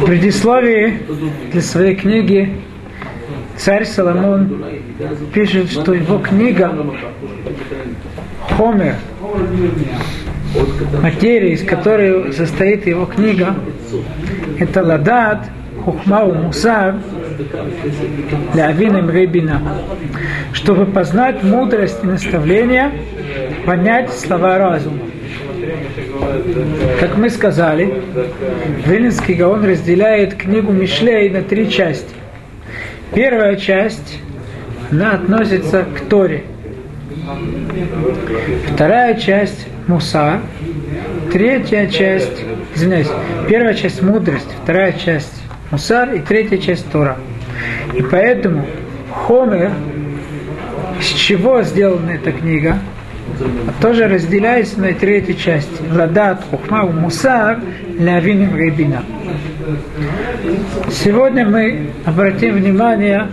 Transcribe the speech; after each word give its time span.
В 0.00 0.04
предисловии 0.04 0.98
для 1.52 1.60
своей 1.60 1.94
книги 1.94 2.54
царь 3.56 3.84
Соломон 3.84 4.64
пишет, 5.32 5.70
что 5.70 5.94
его 5.94 6.18
книга 6.18 6.74
Хомер, 8.56 8.96
материя, 11.02 11.52
из 11.52 11.64
которой 11.64 12.32
состоит 12.32 12.86
его 12.86 13.06
книга, 13.06 13.54
это 14.58 14.82
Ладат, 14.82 15.48
Хухмау 15.84 16.34
Мусар, 16.34 16.96
для 18.52 18.68
Авина 18.68 19.10
Ребина, 19.10 19.60
чтобы 20.52 20.86
познать 20.86 21.42
мудрость 21.42 21.98
и 22.02 22.06
наставления, 22.06 22.92
понять 23.66 24.12
слова 24.12 24.58
разума. 24.58 24.98
Как 27.00 27.16
мы 27.16 27.30
сказали, 27.30 28.02
Вилинский 28.86 29.34
Гаон 29.34 29.64
разделяет 29.64 30.34
книгу 30.34 30.72
Мишлей 30.72 31.30
на 31.30 31.42
три 31.42 31.70
части. 31.70 32.14
Первая 33.14 33.56
часть, 33.56 34.20
она 34.90 35.12
относится 35.12 35.84
к 35.84 36.08
Торе. 36.08 36.44
Вторая 38.74 39.14
часть– 39.14 39.66
Муса. 39.86 40.40
Третья 41.32 41.86
часть, 41.86 42.42
извиняюсь, 42.74 43.10
первая 43.48 43.74
часть– 43.74 44.02
мудрость, 44.02 44.48
вторая 44.62 44.92
часть– 44.92 45.42
Мусар 45.70 46.14
и 46.14 46.20
третья 46.20 46.58
часть– 46.58 46.90
Тора. 46.92 47.16
И 47.94 48.02
поэтому 48.02 48.66
Хомер, 49.10 49.72
с 51.00 51.06
чего 51.06 51.62
сделана 51.62 52.10
эта 52.10 52.32
книга– 52.32 52.78
тоже 53.80 54.06
разделяется 54.06 54.80
на 54.80 54.92
третьи 54.92 55.32
части. 55.32 55.82
Ладат, 55.92 56.44
Хухма, 56.50 56.84
Мусар, 56.84 57.60
Лявиним, 57.98 58.56
Ребина. 58.56 59.02
Сегодня 60.90 61.46
мы 61.46 61.90
обратим 62.04 62.54
внимание 62.54 63.28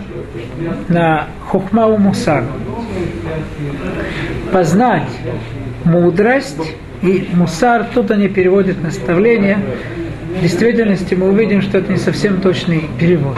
на 0.88 1.26
Хухма 1.48 1.92
и 1.94 1.98
Мусар. 1.98 2.44
Познать 4.52 5.08
мудрость 5.84 6.74
и 7.02 7.28
мусар, 7.32 7.86
тут 7.92 8.10
они 8.10 8.28
переводят 8.28 8.82
наставление. 8.82 9.58
В 10.36 10.42
действительности 10.42 11.14
мы 11.14 11.30
увидим, 11.30 11.62
что 11.62 11.78
это 11.78 11.90
не 11.90 11.98
совсем 11.98 12.40
точный 12.40 12.88
перевод. 12.98 13.36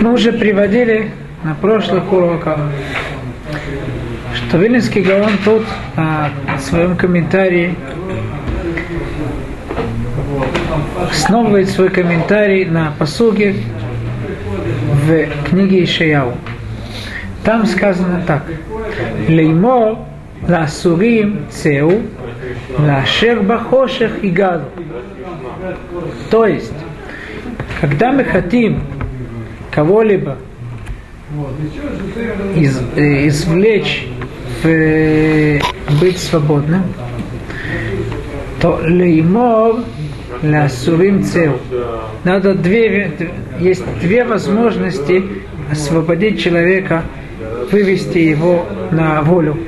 Мы 0.00 0.12
уже 0.12 0.32
приводили 0.32 1.10
на 1.44 1.54
прошлых 1.54 2.12
уроках, 2.12 2.58
что 4.34 4.58
Вильнинский 4.58 5.02
Гаон 5.02 5.32
тут 5.44 5.64
а, 5.96 6.30
в 6.56 6.60
своем 6.60 6.96
комментарии 6.96 7.74
основывает 11.10 11.68
свой 11.68 11.90
комментарий 11.90 12.64
на 12.64 12.92
посуге 12.98 13.54
в 15.04 15.26
книге 15.48 15.84
Ишаяу. 15.84 16.34
Там 17.44 17.66
сказано 17.66 18.22
так. 18.26 18.44
Леймо 19.28 20.06
ласурим 20.46 21.46
цеу 21.50 22.02
лашер 22.78 23.42
бахошех 23.42 24.24
игаду. 24.24 24.66
То 26.30 26.46
есть, 26.46 26.72
когда 27.80 28.12
мы 28.12 28.24
хотим 28.24 28.80
кого-либо 29.70 30.38
из, 32.56 32.80
э, 32.96 33.28
извлечь 33.28 34.06
в, 34.62 34.66
э, 34.66 35.60
быть 36.00 36.18
свободным, 36.18 36.84
то 38.60 38.80
леймор 38.82 39.84
ля 40.42 40.68
сурим 40.68 41.22
цел. 41.22 41.58
Надо 42.24 42.54
две, 42.54 43.30
есть 43.60 43.84
две 44.00 44.24
возможности 44.24 45.24
освободить 45.70 46.40
человека, 46.40 47.02
вывести 47.70 48.18
его 48.18 48.66
на 48.90 49.22
волю. 49.22 49.58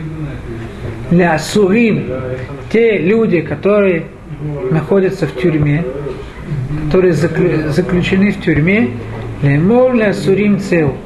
Ля 1.11 1.39
сурим, 1.39 2.05
те 2.73 2.99
люди, 2.99 3.41
которые 3.41 4.05
находятся 4.71 5.27
в 5.27 5.35
тюрьме, 5.37 5.85
которые 6.87 7.13
заключены 7.13 8.31
в 8.33 8.41
тюрьме, 8.41 8.91
лемовля 9.43 10.13
сурим 10.13 10.61
цел. 10.61 10.97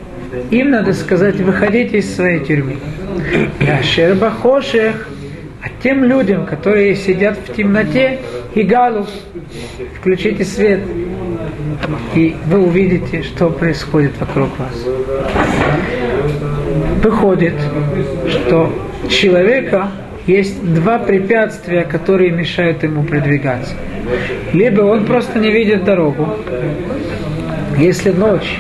Им 0.51 0.71
надо 0.71 0.93
сказать, 0.93 1.37
выходите 1.37 1.99
из 1.99 2.15
своей 2.15 2.41
тюрьмы. 2.41 2.77
Шерба 3.83 4.31
хошех, 4.31 5.09
а 5.63 5.69
тем 5.83 6.05
людям, 6.05 6.45
которые 6.45 6.97
сидят 6.97 7.39
в 7.39 7.55
темноте, 7.55 8.19
и 8.55 8.63
галу, 8.63 9.07
включите 9.99 10.45
свет, 10.45 10.81
и 12.15 12.37
вы 12.47 12.59
увидите, 12.59 13.23
что 13.23 13.49
происходит 13.49 14.13
вокруг 14.21 14.51
вас. 14.59 14.85
Выходит, 17.05 17.53
что 18.31 18.73
человека 19.11 19.89
есть 20.27 20.65
два 20.75 20.99
препятствия, 20.99 21.85
которые 21.85 22.31
мешают 22.31 22.83
ему 22.83 23.03
продвигаться. 23.03 23.75
Либо 24.55 24.81
он 24.81 25.05
просто 25.05 25.39
не 25.39 25.51
видит 25.51 25.85
дорогу. 25.85 26.37
Если 27.77 28.11
ночь, 28.11 28.59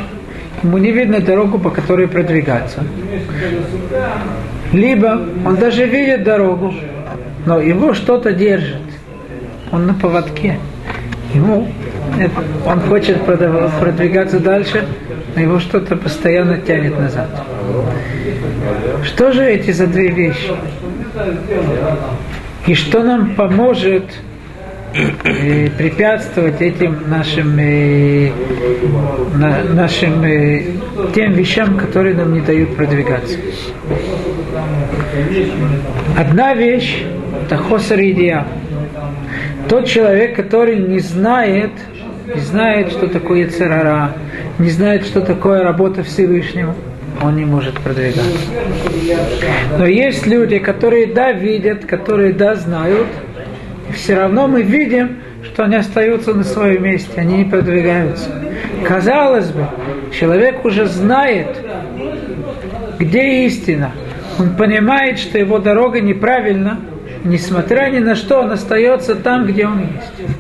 ему 0.63 0.77
не 0.77 0.93
видно 0.93 1.21
дорогу, 1.21 1.59
по 1.59 1.71
которой 1.71 2.07
продвигаться. 2.07 2.85
Либо 4.73 5.23
он 5.47 5.57
даже 5.57 5.87
видит 5.87 6.25
дорогу, 6.25 6.75
но 7.47 7.61
его 7.61 7.95
что-то 7.95 8.33
держит. 8.33 8.83
Он 9.73 9.87
на 9.87 9.95
поводке. 9.95 10.59
Ему 11.33 11.67
он 12.67 12.81
хочет 12.81 13.23
продвигаться 13.23 14.39
дальше, 14.39 14.85
но 15.35 15.41
его 15.41 15.59
что-то 15.61 15.97
постоянно 15.97 16.59
тянет 16.59 16.99
назад. 16.99 17.31
Что 19.05 19.33
же 19.33 19.45
эти 19.45 19.71
за 19.71 19.87
две 19.87 20.09
вещи? 20.09 20.51
И 22.67 22.75
что 22.75 23.03
нам 23.03 23.35
поможет 23.35 24.05
э, 24.95 25.69
препятствовать 25.71 26.61
этим 26.63 27.11
нашим, 27.11 27.59
э, 27.59 28.31
на, 29.35 29.65
нашим 29.65 30.25
э, 30.25 30.63
тем 31.15 31.33
вещам, 31.33 31.77
которые 31.77 32.15
нам 32.15 32.33
не 32.33 32.41
дают 32.41 32.75
продвигаться. 32.77 33.39
Одна 36.17 36.55
вещь– 36.55 37.05
это 37.45 37.59
хосар 37.59 38.01
идея. 38.01 38.47
Тот 39.69 39.87
человек, 39.87 40.37
который 40.37 40.77
не 40.77 41.01
знает, 41.01 41.73
не 42.35 42.41
знает, 42.41 42.91
что 42.91 43.09
такое 43.09 43.49
царара, 43.49 44.13
не 44.59 44.71
знает, 44.71 45.05
что 45.05 45.21
такое 45.21 45.63
работа 45.63 46.03
Всевышнего– 46.03 46.75
он 47.23 47.37
не 47.37 47.45
может 47.45 47.79
продвигаться. 47.81 48.49
Но 49.79 49.87
есть 49.87 50.27
люди, 50.27 50.59
которые 50.59 51.07
да 51.07 51.33
видят, 51.33 51.85
которые 51.85 52.33
да 52.33 52.55
знают, 52.55 53.07
и 53.89 53.93
все 53.93 54.15
равно 54.15 54.49
мы 54.49 54.63
видим, 54.63 55.19
что 55.45 55.65
они 55.65 55.77
остаются 55.77 56.33
на 56.35 56.45
своем 56.45 56.85
месте, 56.85 57.13
они 57.21 57.39
не 57.39 57.45
продвигаются. 57.45 58.31
Казалось 58.87 59.51
бы, 59.51 59.67
человек 60.19 60.65
уже 60.65 60.87
знает, 60.87 61.49
где 62.99 63.47
истина. 63.47 63.93
Он 64.39 64.57
понимает, 64.57 65.19
что 65.19 65.39
его 65.39 65.59
дорога 65.59 66.01
неправильна, 66.01 66.81
несмотря 67.25 67.91
ни 67.91 67.99
на 67.99 68.15
что, 68.15 68.41
он 68.41 68.51
остается 68.51 69.15
там, 69.15 69.47
где 69.47 69.67
он 69.67 69.81
есть. 69.81 70.31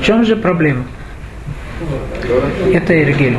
В 0.00 0.04
чем 0.04 0.24
же 0.24 0.36
проблема? 0.36 0.84
Это 2.72 3.00
Иргиль. 3.00 3.38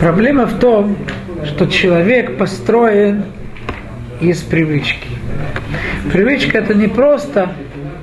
Проблема 0.00 0.46
в 0.46 0.58
том, 0.58 0.96
что 1.44 1.66
человек 1.66 2.36
построен 2.36 3.24
из 4.20 4.42
привычки. 4.42 5.08
Привычка 6.12 6.58
это 6.58 6.74
не 6.74 6.88
просто, 6.88 7.52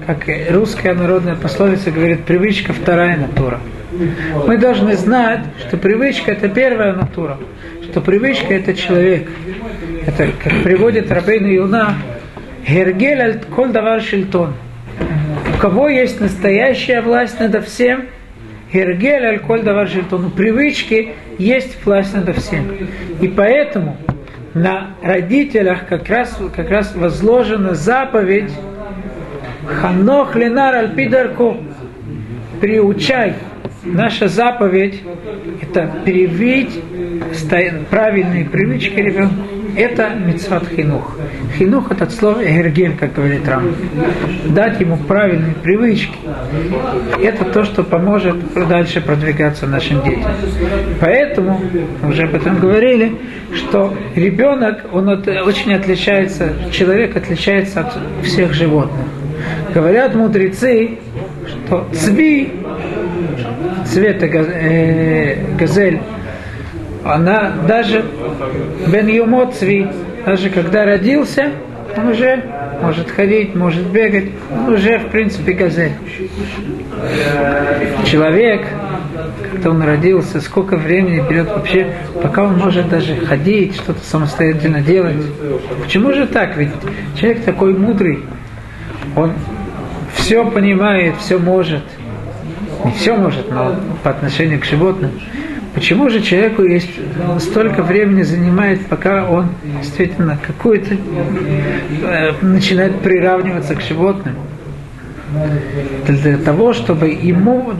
как 0.07 0.25
русская 0.49 0.93
народная 0.93 1.35
пословица 1.35 1.91
говорит, 1.91 2.23
привычка 2.25 2.73
вторая 2.73 3.17
натура. 3.17 3.59
Мы 4.47 4.57
должны 4.57 4.95
знать, 4.95 5.41
что 5.59 5.77
привычка 5.77 6.31
это 6.31 6.47
первая 6.47 6.93
натура, 6.93 7.37
что 7.83 8.01
привычка 8.01 8.53
это 8.53 8.73
человек. 8.73 9.29
Это, 10.05 10.29
как 10.41 10.63
приводит 10.63 11.11
Рабейна 11.11 11.47
Юна, 11.47 11.95
Гергель 12.67 13.21
аль 13.21 13.39
коль 13.53 13.71
давар. 13.71 14.01
У 15.53 15.57
кого 15.59 15.89
есть 15.89 16.19
настоящая 16.19 17.01
власть 17.01 17.39
над 17.39 17.65
всем– 17.65 18.05
Гергель 18.73 19.25
аль-коль 19.25 19.63
давар 19.63 19.87
жильтону. 19.87 20.29
Привычки 20.29 21.13
есть 21.37 21.83
власть 21.85 22.13
над 22.13 22.35
всем. 22.37 22.65
И 23.19 23.27
поэтому 23.27 23.97
на 24.53 24.95
родителях 25.01 25.87
как 25.87 26.09
раз, 26.09 26.37
как 26.55 26.69
раз 26.69 26.95
возложена 26.95 27.75
заповедь 27.75 28.51
Ханох 29.65 30.35
ленар 30.35 30.75
альпидарку. 30.75 31.57
Приучай. 32.59 33.33
Наша 33.83 34.27
заповедь– 34.27 35.01
это 35.61 35.91
привить 36.05 36.79
правильные 37.89 38.45
привычки 38.45 38.99
ребенку. 38.99 39.47
Это 39.75 40.09
мецват 40.15 40.67
хинух. 40.67 41.15
Хинух 41.57 41.91
это 41.91 42.05
от 42.05 42.11
слова 42.11 42.43
эрген, 42.43 42.97
как 42.97 43.13
говорит 43.13 43.47
Рам. 43.47 43.73
Дать 44.47 44.79
ему 44.81 44.97
правильные 44.97 45.53
привычки. 45.55 46.15
Это 47.21 47.45
то, 47.45 47.63
что 47.63 47.83
поможет 47.83 48.35
дальше 48.67 49.01
продвигаться 49.01 49.67
нашим 49.67 50.03
детям. 50.03 50.31
Поэтому, 50.99 51.61
уже 52.07 52.23
об 52.23 52.35
этом 52.35 52.59
говорили, 52.59 53.17
что 53.55 53.93
ребенок, 54.15 54.85
он 54.91 55.09
очень 55.09 55.73
отличается, 55.73 56.53
человек 56.71 57.15
отличается 57.15 57.81
от 57.81 57.97
всех 58.23 58.53
животных. 58.53 59.05
Говорят 59.73 60.15
мудрецы, 60.15 60.99
что 61.47 61.87
цви, 61.93 62.51
цвета 63.85 64.25
э, 64.25 65.55
газель, 65.57 65.99
она 67.03 67.53
даже 67.67 68.03
бен 68.87 69.07
Юмоцви, 69.07 69.87
даже 70.25 70.49
когда 70.49 70.85
родился, 70.85 71.51
он 71.97 72.07
уже 72.09 72.43
может 72.81 73.09
ходить, 73.11 73.55
может 73.55 73.85
бегать, 73.87 74.25
он 74.51 74.73
уже 74.73 74.99
в 74.99 75.09
принципе 75.09 75.53
газель. 75.53 75.93
Человек, 78.05 78.67
когда 79.51 79.71
он 79.71 79.81
родился, 79.83 80.41
сколько 80.41 80.77
времени 80.77 81.23
берет 81.27 81.47
вообще, 81.47 81.93
пока 82.21 82.43
он 82.43 82.57
может 82.57 82.89
даже 82.89 83.15
ходить, 83.15 83.75
что-то 83.75 84.03
самостоятельно 84.03 84.81
делать. 84.81 85.17
Почему 85.83 86.13
же 86.13 86.27
так? 86.27 86.55
Ведь 86.57 86.71
человек 87.15 87.43
такой 87.43 87.73
мудрый, 87.73 88.19
он 89.15 89.33
все 90.15 90.45
понимает, 90.49 91.15
все 91.17 91.37
может. 91.37 91.83
Не 92.85 92.91
все 92.93 93.15
может, 93.15 93.51
но 93.51 93.75
по 94.03 94.09
отношению 94.09 94.59
к 94.59 94.65
животным. 94.65 95.11
Почему 95.73 96.09
же 96.09 96.21
человеку 96.21 96.63
есть 96.63 96.89
столько 97.39 97.81
времени 97.81 98.23
занимает, 98.23 98.85
пока 98.87 99.29
он 99.29 99.49
действительно 99.79 100.37
какую-то 100.45 100.95
э, 100.95 102.33
начинает 102.41 102.99
приравниваться 102.99 103.75
к 103.75 103.81
животным? 103.81 104.35
Для 106.07 106.37
того, 106.37 106.73
чтобы 106.73 107.07
ему 107.07 107.71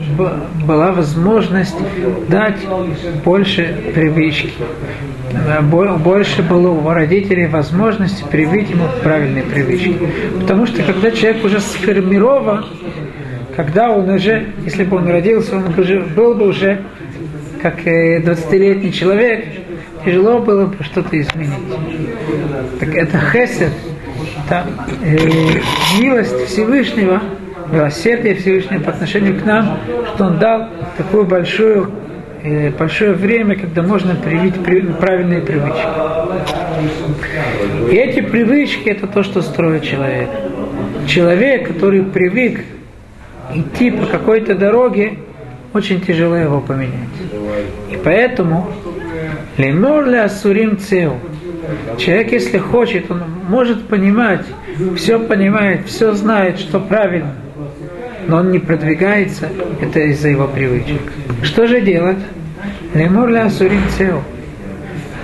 была 0.66 0.92
возможность 0.92 1.76
дать 2.28 2.60
больше 3.24 3.76
привычки. 3.94 4.52
Э, 5.32 5.60
больше 5.60 6.42
было 6.42 6.70
у 6.70 6.88
родителей 6.88 7.46
возможности 7.46 8.24
привить 8.30 8.70
ему 8.70 8.86
правильные 9.02 9.44
привычки. 9.44 9.98
Потому 10.40 10.66
что 10.66 10.82
когда 10.82 11.10
человек 11.10 11.44
уже 11.44 11.60
сформирован, 11.60 12.64
когда 13.54 13.90
он 13.90 14.08
уже, 14.08 14.46
если 14.64 14.84
бы 14.84 14.96
он 14.96 15.08
родился, 15.08 15.56
он 15.56 15.78
уже, 15.78 16.00
был 16.00 16.34
бы 16.34 16.48
уже 16.48 16.80
как 17.62 17.78
20-летний 17.86 18.92
человек, 18.92 19.44
тяжело 20.04 20.40
было 20.40 20.66
бы 20.66 20.82
что-то 20.82 21.18
изменить. 21.20 21.52
Так 22.80 22.94
это 22.94 23.18
хесед, 23.18 23.70
это 24.44 24.66
э, 25.04 25.16
милость 26.00 26.46
Всевышнего, 26.46 27.22
милосердие 27.70 28.34
Всевышнего 28.34 28.82
по 28.82 28.90
отношению 28.90 29.40
к 29.40 29.44
нам, 29.44 29.78
что 30.14 30.24
Он 30.24 30.38
дал 30.38 30.68
такую 30.96 31.24
большую, 31.24 31.92
э, 32.42 32.70
большое 32.70 33.12
время, 33.12 33.54
когда 33.54 33.82
можно 33.82 34.16
привить 34.16 34.54
правильные 34.98 35.40
привычки. 35.40 35.86
И 37.92 37.94
эти 37.94 38.20
привычки– 38.20 38.88
это 38.90 39.06
то, 39.06 39.22
что 39.22 39.40
строит 39.40 39.84
человек. 39.84 40.28
Человек, 41.06 41.68
который 41.68 42.02
привык 42.02 42.60
идти 43.54 43.90
по 43.90 44.06
какой-то 44.06 44.54
дороге, 44.54 45.18
очень 45.74 46.00
тяжело 46.00 46.36
его 46.36 46.60
поменять. 46.60 47.08
И 47.90 47.96
поэтому 47.96 48.68
лемор 49.56 50.06
ли 50.06 50.18
асурим 50.18 50.78
цеу. 50.78 51.14
Человек, 51.98 52.32
если 52.32 52.58
хочет, 52.58 53.10
он 53.10 53.22
может 53.48 53.86
понимать, 53.86 54.44
все 54.96 55.18
понимает, 55.18 55.86
все 55.86 56.12
знает, 56.12 56.58
что 56.58 56.80
правильно, 56.80 57.34
но 58.26 58.38
он 58.38 58.50
не 58.50 58.58
продвигается, 58.58 59.48
это 59.80 60.00
из-за 60.00 60.28
его 60.28 60.48
привычек. 60.48 61.00
Что 61.42 61.66
же 61.66 61.80
делать? 61.80 62.18
Лемор 62.94 63.28
ли 63.28 63.38
асурим 63.38 63.82
цеу. 63.96 64.22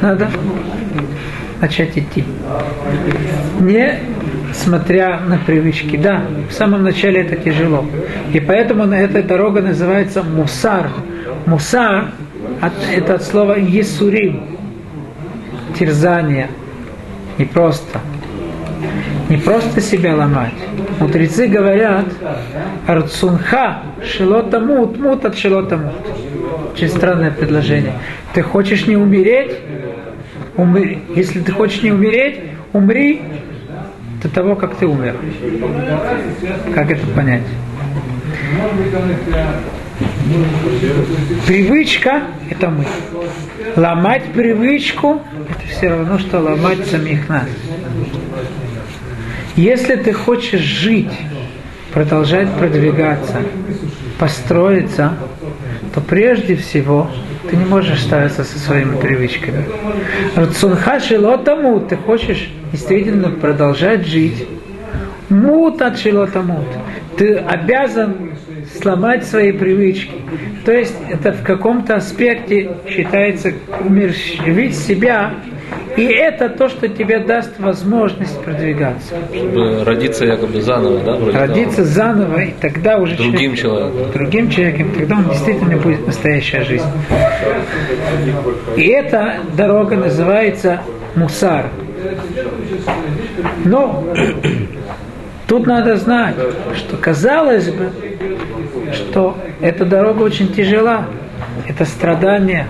Надо 0.01 0.29
начать 1.61 1.99
идти. 1.99 2.25
Не 3.61 3.99
смотря 4.59 5.21
на 5.21 5.39
привычки. 5.39 5.97
Да, 5.97 6.25
в 6.49 6.53
самом 6.53 6.83
начале 6.83 7.23
это 7.23 7.37
тяжело. 7.37 7.85
И 8.33 8.41
поэтому 8.41 8.87
на 8.87 8.99
этой 9.01 9.23
дорога 9.23 9.63
называется 9.63 10.23
мусар. 10.23 10.91
Мусар– 11.47 12.11
это 12.95 13.15
от 13.15 13.23
слова 13.23 13.57
есурим, 13.57 14.59
терзание. 15.79 16.49
Не 17.39 17.45
просто. 17.45 18.01
Не 19.29 19.37
просто 19.37 19.81
себя 19.81 20.17
ломать. 20.17 20.55
Мудрецы 21.01 21.47
говорят, 21.47 22.07
арцунха 22.87 23.83
шилота 24.05 24.61
мут, 24.61 25.25
от 25.25 25.37
шилота 25.37 25.77
мут. 25.77 25.95
Очень 26.73 26.89
странное 26.89 27.31
предложение. 27.31 27.93
Ты 28.35 28.43
хочешь 28.43 28.87
не 28.87 28.97
умереть? 28.97 29.53
Умри. 30.57 30.99
Если 31.15 31.41
ты 31.41 31.53
хочешь 31.53 31.83
не 31.83 31.93
умереть, 31.93 32.41
умри 32.73 33.23
до 34.23 34.29
того, 34.29 34.57
как 34.57 34.77
ты 34.77 34.87
умер. 34.87 35.17
Как 36.75 36.91
это 36.91 37.07
понять? 37.09 37.43
Привычка– 41.47 42.23
это 42.51 42.69
мы. 42.71 42.85
Ломать 43.77 44.33
привычку– 44.33 45.23
это 45.49 45.69
все 45.69 45.89
равно, 45.89 46.19
что 46.19 46.41
ломать 46.41 46.87
самих 46.87 47.29
нас. 47.29 47.47
Если 49.57 49.97
ты 49.97 50.13
хочешь 50.13 50.61
жить, 50.61 51.13
продолжать 51.93 52.49
продвигаться, 52.55 53.43
построиться, 54.19 55.15
то 55.95 56.01
прежде 56.01 56.57
всего 56.57 57.11
ты 57.51 57.57
не 57.57 57.65
можешь 57.65 58.03
ставиться 58.03 58.45
со 58.45 58.59
своими 58.59 58.97
привычками. 58.97 59.65
Рацунха 60.37 61.01
шилотаму, 61.01 61.81
ты 61.81 61.97
хочешь 61.97 62.51
действительно 62.73 63.31
продолжать 63.31 64.07
жить. 64.07 64.47
Мут 65.29 65.83
от 65.83 65.99
шилотамут. 65.99 66.67
Ты 67.17 67.37
обязан 67.37 68.31
сломать 68.81 69.25
свои 69.25 69.53
привычки. 69.53 70.13
То 70.65 70.73
есть 70.73 70.97
это 71.11 71.33
в 71.33 71.43
каком-то 71.43 71.97
аспекте 71.97 72.71
считается 72.89 73.53
умерщвить 73.81 74.77
себя 74.77 75.35
и 75.99 76.05
это 76.05 76.49
то, 76.49 76.69
что 76.69 76.89
тебе 76.89 77.19
даст 77.19 77.59
возможность 77.59 78.41
продвигаться. 78.43 79.17
Чтобы 79.35 79.83
родиться 79.85 80.25
якобы 80.25 80.61
заново, 80.61 81.01
да? 81.01 81.17
Вроде 81.17 81.37
родиться 81.39 81.77
того. 81.79 81.89
заново, 81.89 82.39
и 82.39 82.53
тогда 82.53 82.99
уже 82.99 83.17
другим 83.17 83.57
человек, 83.57 83.93
человеком. 83.93 84.13
Другим 84.13 84.51
человеком, 84.51 84.93
тогда 84.97 85.17
он 85.17 85.29
действительно 85.29 85.77
будет 85.77 86.07
настоящая 86.07 86.63
жизнь. 86.63 86.87
И 88.77 88.87
эта 88.87 89.39
дорога 89.57 89.97
называется 89.97 90.83
мусар. 91.17 91.67
Но 93.65 94.05
тут 95.49 95.67
надо 95.67 95.97
знать, 95.97 96.37
что 96.77 96.97
казалось 96.97 97.71
бы, 97.71 97.91
что 98.93 99.37
эта 99.61 99.85
дорога 99.85 100.23
очень 100.23 100.53
тяжела. 100.53 101.07
Это 101.67 101.85
страдание, 101.85 102.69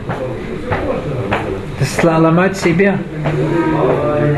ломать 2.04 2.57
себя. 2.57 2.99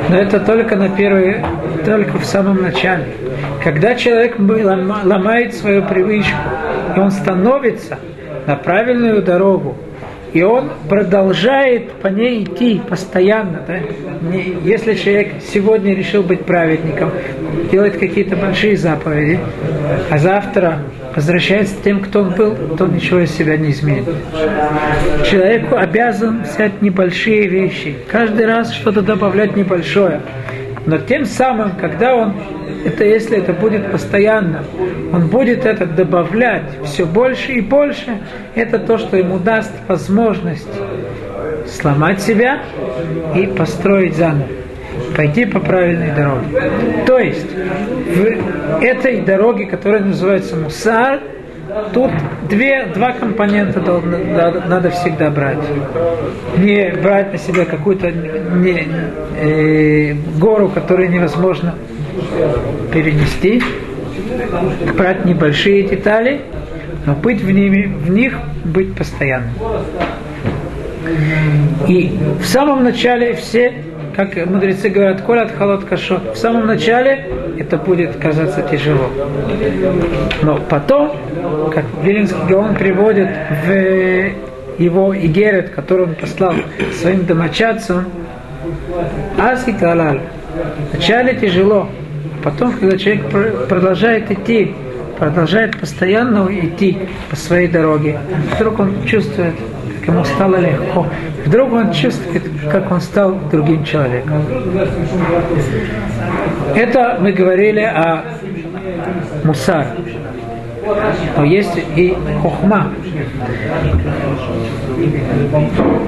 Но 0.08 0.16
это 0.16 0.40
только 0.40 0.76
на 0.76 0.88
первый, 0.88 1.36
только 1.84 2.18
в 2.18 2.24
самом 2.24 2.62
начале. 2.62 3.06
Когда 3.62 3.94
человек 3.94 4.36
ломает 4.38 5.54
свою 5.54 5.82
привычку, 5.82 6.36
и 6.96 6.98
он 6.98 7.10
становится 7.10 7.98
на 8.46 8.56
правильную 8.56 9.22
дорогу, 9.22 9.76
и 10.32 10.42
он 10.42 10.70
продолжает 10.88 11.92
по 11.94 12.08
ней 12.08 12.44
идти 12.44 12.80
постоянно. 12.88 13.62
Да? 13.66 13.78
Если 14.64 14.94
человек 14.94 15.34
сегодня 15.52 15.94
решил 15.94 16.22
быть 16.22 16.44
праведником, 16.44 17.10
делает 17.70 17.98
какие-то 17.98 18.36
большие 18.36 18.76
заповеди, 18.76 19.40
а 20.10 20.18
завтра 20.18 20.78
возвращается 21.20 21.74
тем, 21.84 22.00
кто 22.00 22.22
он 22.22 22.30
был, 22.30 22.56
то 22.78 22.86
ничего 22.86 23.20
из 23.20 23.30
себя 23.30 23.58
не 23.58 23.72
изменит. 23.72 24.08
Человеку 25.30 25.76
обязан 25.76 26.44
взять 26.44 26.80
небольшие 26.80 27.46
вещи, 27.46 27.94
каждый 28.08 28.46
раз 28.46 28.72
что-то 28.72 29.02
добавлять 29.02 29.54
небольшое. 29.54 30.22
Но 30.86 30.96
тем 30.96 31.26
самым, 31.26 31.72
когда 31.72 32.14
он, 32.14 32.36
это 32.86 33.04
если 33.04 33.36
это 33.36 33.52
будет 33.52 33.92
постоянно, 33.92 34.64
он 35.12 35.28
будет 35.28 35.66
это 35.66 35.84
добавлять 35.84 36.70
все 36.86 37.04
больше 37.04 37.52
и 37.52 37.60
больше, 37.60 38.18
это 38.54 38.78
то, 38.78 38.96
что 38.96 39.18
ему 39.18 39.38
даст 39.38 39.72
возможность 39.88 40.72
сломать 41.66 42.22
себя 42.22 42.62
и 43.36 43.46
построить 43.46 44.16
заново 44.16 44.59
пойти 45.16 45.44
по 45.44 45.60
правильной 45.60 46.12
дороге. 46.12 46.46
То 47.06 47.18
есть 47.18 47.46
в 47.50 48.82
этой 48.82 49.20
дороге, 49.20 49.66
которая 49.66 50.02
называется 50.02 50.56
Мусар, 50.56 51.20
тут 51.92 52.10
две, 52.48 52.86
два 52.86 53.12
компонента 53.12 53.80
надо, 53.80 54.64
надо 54.66 54.90
всегда 54.90 55.30
брать. 55.30 55.58
Не 56.58 56.92
брать 57.02 57.32
на 57.32 57.38
себя 57.38 57.64
какую-то 57.64 58.10
не, 58.10 58.86
э, 59.40 60.14
гору, 60.38 60.68
которую 60.68 61.10
невозможно 61.10 61.74
перенести, 62.92 63.62
брать 64.96 65.24
небольшие 65.24 65.82
детали, 65.84 66.42
но 67.06 67.14
быть 67.14 67.40
в, 67.40 67.50
ними, 67.50 67.86
в 67.86 68.10
них 68.10 68.38
быть 68.64 68.94
постоянным. 68.94 69.54
И 71.88 72.18
в 72.40 72.44
самом 72.44 72.84
начале 72.84 73.34
все, 73.34 73.72
как 74.14 74.34
мудрецы 74.46 74.88
говорят, 74.88 75.22
коля 75.22 75.42
от 75.42 75.56
холод 75.56 75.84
кашот, 75.84 76.34
в 76.34 76.36
самом 76.36 76.66
начале 76.66 77.26
это 77.58 77.76
будет 77.76 78.16
казаться 78.16 78.62
тяжело. 78.62 79.10
Но 80.42 80.58
потом, 80.68 81.16
как 81.74 81.84
Вилинский 82.02 82.38
Гаон 82.48 82.74
приводит 82.74 83.28
в 83.64 84.30
его 84.78 85.14
Игерет, 85.16 85.70
который 85.70 86.06
он 86.06 86.14
послал 86.14 86.54
своим 87.00 87.26
домочадцам, 87.26 88.06
Аси 89.38 89.72
Калаль. 89.72 90.20
Вначале 90.92 91.34
тяжело, 91.34 91.88
потом, 92.42 92.72
когда 92.72 92.96
человек 92.98 93.26
пр- 93.30 93.66
продолжает 93.68 94.30
идти, 94.30 94.74
продолжает 95.18 95.78
постоянно 95.78 96.48
идти 96.50 96.98
по 97.28 97.36
своей 97.36 97.68
дороге, 97.68 98.18
вдруг 98.54 98.80
он 98.80 99.04
чувствует, 99.06 99.54
как 100.00 100.08
ему 100.08 100.24
стало 100.24 100.56
легко. 100.56 101.06
Вдруг 101.44 101.72
он 101.72 101.92
чувствует, 101.92 102.42
как 102.70 102.90
он 102.90 103.00
стал 103.00 103.34
другим 103.50 103.84
человеком. 103.84 104.42
Это 106.74 107.18
мы 107.20 107.32
говорили 107.32 107.80
о 107.80 108.24
мусар. 109.44 109.86
Но 111.36 111.44
есть 111.44 111.76
и 111.96 112.16
хохма. 112.42 112.92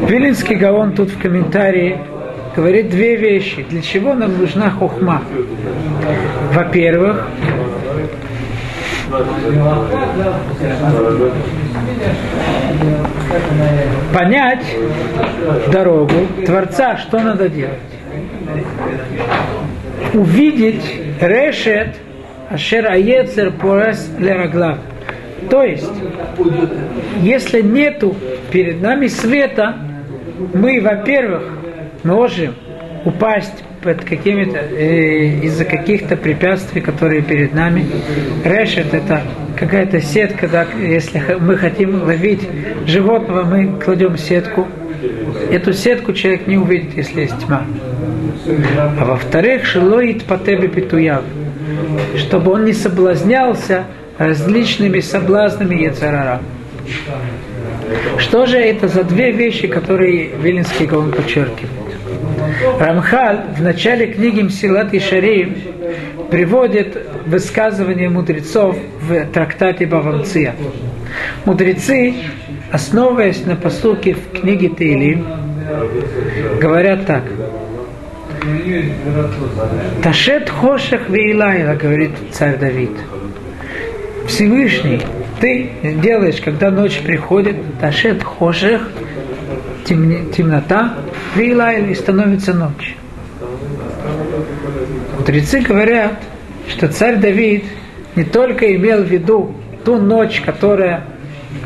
Вилинский 0.08 0.56
Гаон 0.56 0.92
тут 0.94 1.11
в 1.11 1.20
комментарии 1.20 1.99
говорит 2.56 2.90
две 2.90 3.16
вещи. 3.16 3.62
Для 3.68 3.82
чего 3.82 4.14
нам 4.14 4.38
нужна 4.38 4.70
хохма? 4.70 5.22
Во-первых, 6.52 7.28
понять 14.15 14.65
дорогу 15.71 16.15
Творца, 16.45 16.97
что 16.97 17.19
надо 17.19 17.49
делать. 17.49 17.79
Увидеть 20.15 20.85
решет 21.21 21.97
ашер 22.51 22.91
аецер 22.91 23.51
порес 23.53 24.11
лераглав. 24.19 24.79
То 25.51 25.62
есть, 25.62 25.91
если 27.21 27.62
нету 27.62 28.15
перед 28.51 28.81
нами 28.81 29.07
света, 29.07 29.77
мы, 30.55 30.81
во-первых, 30.81 31.43
можем 32.05 32.55
упасть 33.05 33.65
под 33.83 34.05
какими-то 34.05 34.59
э, 34.59 35.45
из-за 35.45 35.65
каких-то 35.65 36.17
препятствий, 36.17 36.81
которые 36.81 37.23
перед 37.23 37.53
нами. 37.53 37.87
Решет 38.45 38.95
это 38.95 39.23
какая-то 39.57 40.01
сетка, 40.01 40.49
да, 40.49 40.67
если 40.81 41.21
мы 41.41 41.57
хотим 41.57 42.03
ловить 42.03 42.49
животного, 42.87 43.43
мы 43.43 43.79
кладем 43.79 44.17
сетку. 44.17 44.69
Эту 45.51 45.73
сетку 45.73 46.12
человек 46.12 46.47
не 46.47 46.57
увидит, 46.57 46.97
если 46.97 47.23
есть 47.23 47.39
тьма. 47.45 47.67
А 48.99 49.05
во-вторых, 49.05 49.67
шилоит 49.67 50.25
по 50.25 50.39
тебе 50.39 50.69
петуяв, 50.69 51.23
чтобы 52.17 52.53
он 52.53 52.65
не 52.65 52.73
соблазнялся 52.73 53.85
различными 54.19 55.01
соблазнами 55.01 55.75
Ецарара. 55.85 56.41
Что 58.19 58.47
же 58.47 58.59
это 58.59 58.89
за 58.89 59.05
две 59.05 59.33
вещи, 59.33 59.67
которые 59.67 60.31
Вилинский 60.41 60.87
Гаон 60.87 61.12
подчеркивает? 61.12 61.82
Рамхаль 62.78 63.40
в 63.56 63.62
начале 63.62 64.06
книги 64.09 64.42
Мсилат 64.42 64.92
и 64.94 65.00
Шарим 65.00 65.56
приводит 66.30 66.97
высказывание 67.26 68.09
мудрецов 68.09 68.76
в 69.00 69.26
трактате 69.26 69.87
Бавамция. 69.87 70.54
Мудрецы, 71.44 72.14
основываясь 72.71 73.44
на 73.44 73.56
посылке 73.56 74.14
в 74.14 74.40
книге 74.40 74.68
Тейлим, 74.68 75.26
говорят 76.61 77.06
так. 77.06 77.25
Ташет 80.02 80.49
хошах 80.50 81.09
вейлайла, 81.09 81.75
говорит 81.75 82.12
царь 82.32 82.56
Давид. 82.56 82.90
Всевышний, 84.26 85.00
ты 85.40 85.71
делаешь, 85.82 86.40
когда 86.40 86.71
ночь 86.71 87.00
приходит, 87.00 87.56
ташет 87.80 88.23
хошех, 88.23 88.88
темнота, 89.85 90.95
вейлайла, 91.37 91.87
и 91.87 91.95
становится 91.95 92.55
ночь. 92.55 92.97
Мудрецы 95.19 95.61
говорят, 95.61 96.15
что 96.69 96.89
царь 96.89 97.17
Давид 97.17 97.65
не 98.17 98.25
только 98.25 98.75
имел 98.75 99.03
в 99.03 99.09
виду 99.09 99.55
ту 99.85 99.97
ночь, 99.97 100.41
которая 100.45 101.05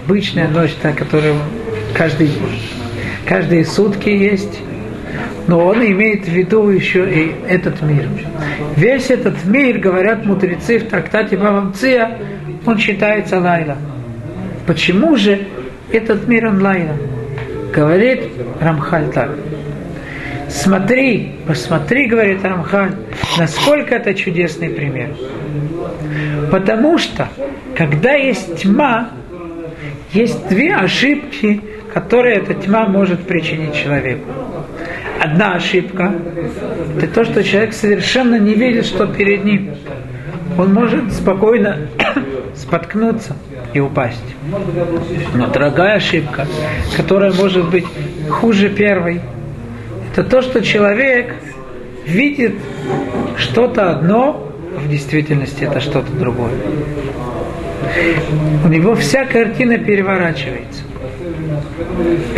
обычная 0.04 0.48
ночь, 0.48 0.72
та, 0.80 0.92
которая 0.92 1.34
каждый, 1.94 2.30
каждые 3.26 3.64
сутки 3.64 4.08
есть, 4.08 4.60
но 5.46 5.64
он 5.64 5.84
имеет 5.84 6.26
в 6.26 6.30
виду 6.30 6.68
еще 6.68 7.08
и 7.10 7.34
этот 7.48 7.82
мир. 7.82 8.08
Весь 8.76 9.10
этот 9.10 9.44
мир, 9.44 9.78
говорят 9.78 10.24
мудрецы 10.24 10.78
в 10.78 10.88
трактате 10.88 11.36
Бавамция, 11.36 12.18
он 12.64 12.78
считается 12.78 13.40
лайла. 13.40 13.76
Почему 14.66 15.16
же 15.16 15.46
этот 15.92 16.26
мир 16.26 16.46
он 16.46 16.62
лайла? 16.62 16.96
Говорит 17.76 18.22
Рамхаль 18.58 19.10
так. 19.12 19.32
Смотри, 20.48 21.32
посмотри, 21.46 22.06
говорит 22.06 22.42
Рамхаль, 22.42 22.92
насколько 23.36 23.96
это 23.96 24.14
чудесный 24.14 24.70
пример. 24.70 25.10
Потому 26.50 26.96
что, 26.96 27.28
когда 27.76 28.14
есть 28.14 28.62
тьма, 28.62 29.10
есть 30.14 30.48
две 30.48 30.74
ошибки, 30.74 31.60
которые 31.92 32.36
эта 32.36 32.54
тьма 32.54 32.86
может 32.86 33.24
причинить 33.24 33.74
человеку. 33.74 34.24
Одна 35.20 35.56
ошибка– 35.56 36.14
это 36.96 37.08
то, 37.08 37.24
что 37.24 37.44
человек 37.44 37.74
совершенно 37.74 38.38
не 38.38 38.54
видит, 38.54 38.86
что 38.86 39.06
перед 39.06 39.44
ним. 39.44 39.74
Он 40.56 40.72
может 40.72 41.12
спокойно 41.12 41.88
споткнуться 42.56 43.36
и 43.74 43.80
упасть. 43.80 44.22
Но 45.34 45.46
другая 45.48 45.96
ошибка, 45.96 46.46
которая 46.96 47.32
может 47.32 47.70
быть 47.70 47.86
хуже 48.30 48.68
первой, 48.68 49.20
это 50.12 50.24
то, 50.24 50.42
что 50.42 50.62
человек 50.62 51.34
видит 52.06 52.54
что-то 53.36 53.90
одно, 53.90 54.50
а 54.76 54.80
в 54.80 54.88
действительности 54.88 55.64
это 55.64 55.80
что-то 55.80 56.10
другое. 56.12 56.52
У 58.64 58.68
него 58.68 58.94
вся 58.94 59.24
картина 59.24 59.78
переворачивается. 59.78 60.82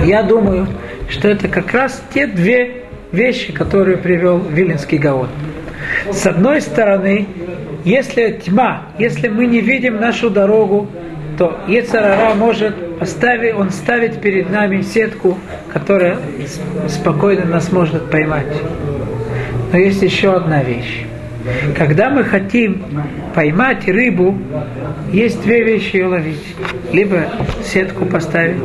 Я 0.05 0.23
думаю, 0.23 0.67
что 1.09 1.29
это 1.29 1.49
как 1.49 1.73
раз 1.73 2.03
те 2.13 2.27
две 2.27 2.85
вещи, 3.13 3.53
которые 3.53 3.97
привел 3.97 4.39
Виленский 4.39 4.99
Гаон. 4.99 5.29
С 6.13 6.27
одной 6.27 6.61
стороны, 6.61 7.27
если 7.85 8.41
тьма, 8.45 8.83
если 8.99 9.29
мы 9.29 9.47
не 9.47 9.61
видим 9.61 9.97
нашу 9.97 10.31
дорогу, 10.31 10.89
то 11.39 11.57
Ецарара 11.69 12.35
может 12.35 12.99
поставить, 12.99 13.55
он 13.55 13.71
ставит 13.71 14.21
перед 14.21 14.51
нами 14.51 14.83
сетку, 14.83 15.39
которая 15.73 16.19
спокойно 16.89 17.45
нас 17.45 17.71
может 17.71 18.11
поймать. 18.11 18.53
Но 19.73 19.79
есть 19.79 20.03
еще 20.03 20.35
одна 20.35 20.63
вещь. 20.63 21.05
Когда 21.77 22.11
мы 22.11 22.25
хотим 22.25 22.83
поймать 23.35 23.87
рыбу, 23.87 24.37
есть 25.13 25.43
две 25.43 25.63
вещи 25.63 25.97
ее 25.97 26.07
ловить. 26.07 26.57
Либо 26.93 27.27
сетку 27.63 28.05
поставить. 28.07 28.57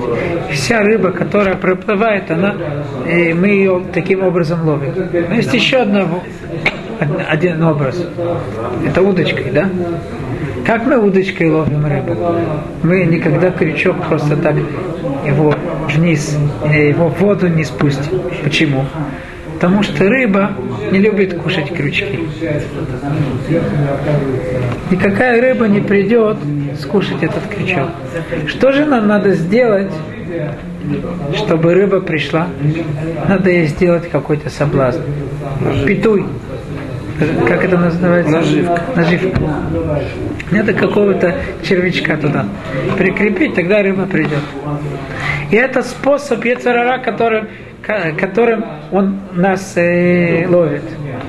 Вся 0.52 0.82
рыба, 0.82 1.12
которая 1.12 1.56
проплывает, 1.56 2.32
она, 2.32 2.56
э, 3.08 3.34
мы 3.34 3.48
ее 3.48 3.84
таким 3.94 4.24
образом 4.24 4.68
ловим. 4.68 4.94
Но 5.30 5.36
есть 5.36 5.54
еще 5.54 5.78
одна, 5.78 6.08
один 7.30 7.64
образ. 7.64 8.06
Это 8.86 9.02
удочкой, 9.02 9.52
да? 9.52 9.70
Как 10.66 10.86
мы 10.86 10.98
удочкой 10.98 11.50
ловим 11.50 11.86
рыбу? 11.86 12.16
Мы 12.84 13.04
никогда 13.04 13.52
крючок 13.52 13.98
просто 14.08 14.38
так 14.38 14.56
его 15.26 15.54
вниз, 15.94 16.38
э, 16.66 16.90
его 16.90 17.10
в 17.10 17.20
воду 17.20 17.48
не 17.48 17.64
спустим. 17.64 18.22
Почему? 18.44 18.86
Потому 19.56 19.84
что 19.84 20.10
рыба 20.10 20.52
не 20.92 21.00
любит 21.00 21.42
кушать 21.42 21.74
крючки. 21.74 22.20
Никакая 24.92 25.42
рыба 25.42 25.68
не 25.68 25.80
придет 25.80 26.38
скушать 26.80 27.24
этот 27.24 27.48
крючок. 27.48 27.90
Что 28.48 28.72
же 28.72 28.86
нам 28.86 29.08
надо 29.08 29.32
сделать, 29.32 29.92
чтобы 31.36 31.74
рыба 31.74 32.02
пришла? 32.02 32.48
Надо 33.28 33.50
ей 33.50 33.68
сделать 33.68 34.10
какой-то 34.10 34.50
соблазн. 34.50 35.02
Петуй. 35.86 36.26
Как 37.48 37.64
это 37.64 37.78
называется? 37.78 38.32
Наживка. 38.32 38.82
Наживка. 38.96 39.42
Надо 40.52 40.74
какого-то 40.74 41.36
червячка 41.64 42.18
туда 42.18 42.46
прикрепить, 42.98 43.56
тогда 43.56 43.82
рыба 43.84 44.06
придет. 44.06 44.40
И 45.52 45.56
это 45.56 45.84
способ 45.84 46.44
Ецарара, 46.46 47.00
которым, 47.00 47.48
которым 48.18 48.66
он 48.92 49.20
нас 49.34 49.74
э, 49.76 50.48
ловит. 50.48 50.84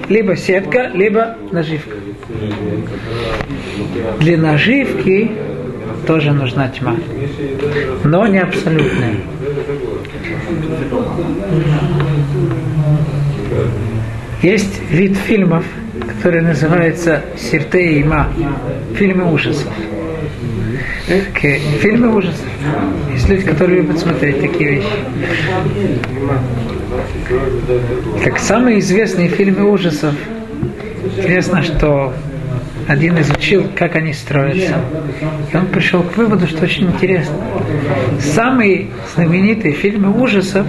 Либо 0.08 0.36
сетка, 0.36 0.90
либо 0.94 1.36
наживка. 1.50 1.96
Для 4.20 4.38
наживки 4.38 5.30
тоже 6.06 6.32
нужна 6.32 6.68
тьма. 6.68 6.96
Но 8.04 8.26
не 8.26 8.38
абсолютная. 8.38 9.16
Есть 14.44 14.78
вид 14.90 15.16
фильмов, 15.16 15.64
который 16.06 16.42
называется 16.42 17.22
«Сирте 17.34 17.98
Има»– 18.00 18.28
фильмы 18.94 19.32
ужасов. 19.32 19.72
Фильмы 21.80 22.14
ужасов. 22.14 22.44
Есть 23.10 23.26
люди, 23.30 23.42
которые 23.46 23.80
любят 23.80 23.98
смотреть 23.98 24.42
такие 24.42 24.70
вещи. 24.70 24.86
Так 28.22 28.38
самые 28.38 28.80
известные 28.80 29.30
фильмы 29.30 29.64
ужасов, 29.64 30.14
интересно, 31.16 31.62
что 31.62 32.12
один 32.86 33.18
изучил, 33.22 33.64
как 33.74 33.96
они 33.96 34.12
строятся. 34.12 34.74
И 35.54 35.56
он 35.56 35.68
пришел 35.68 36.02
к 36.02 36.18
выводу, 36.18 36.46
что 36.46 36.64
очень 36.64 36.88
интересно. 36.88 37.34
Самые 38.20 38.88
знаменитые 39.14 39.72
фильмы 39.72 40.10
ужасов 40.22 40.66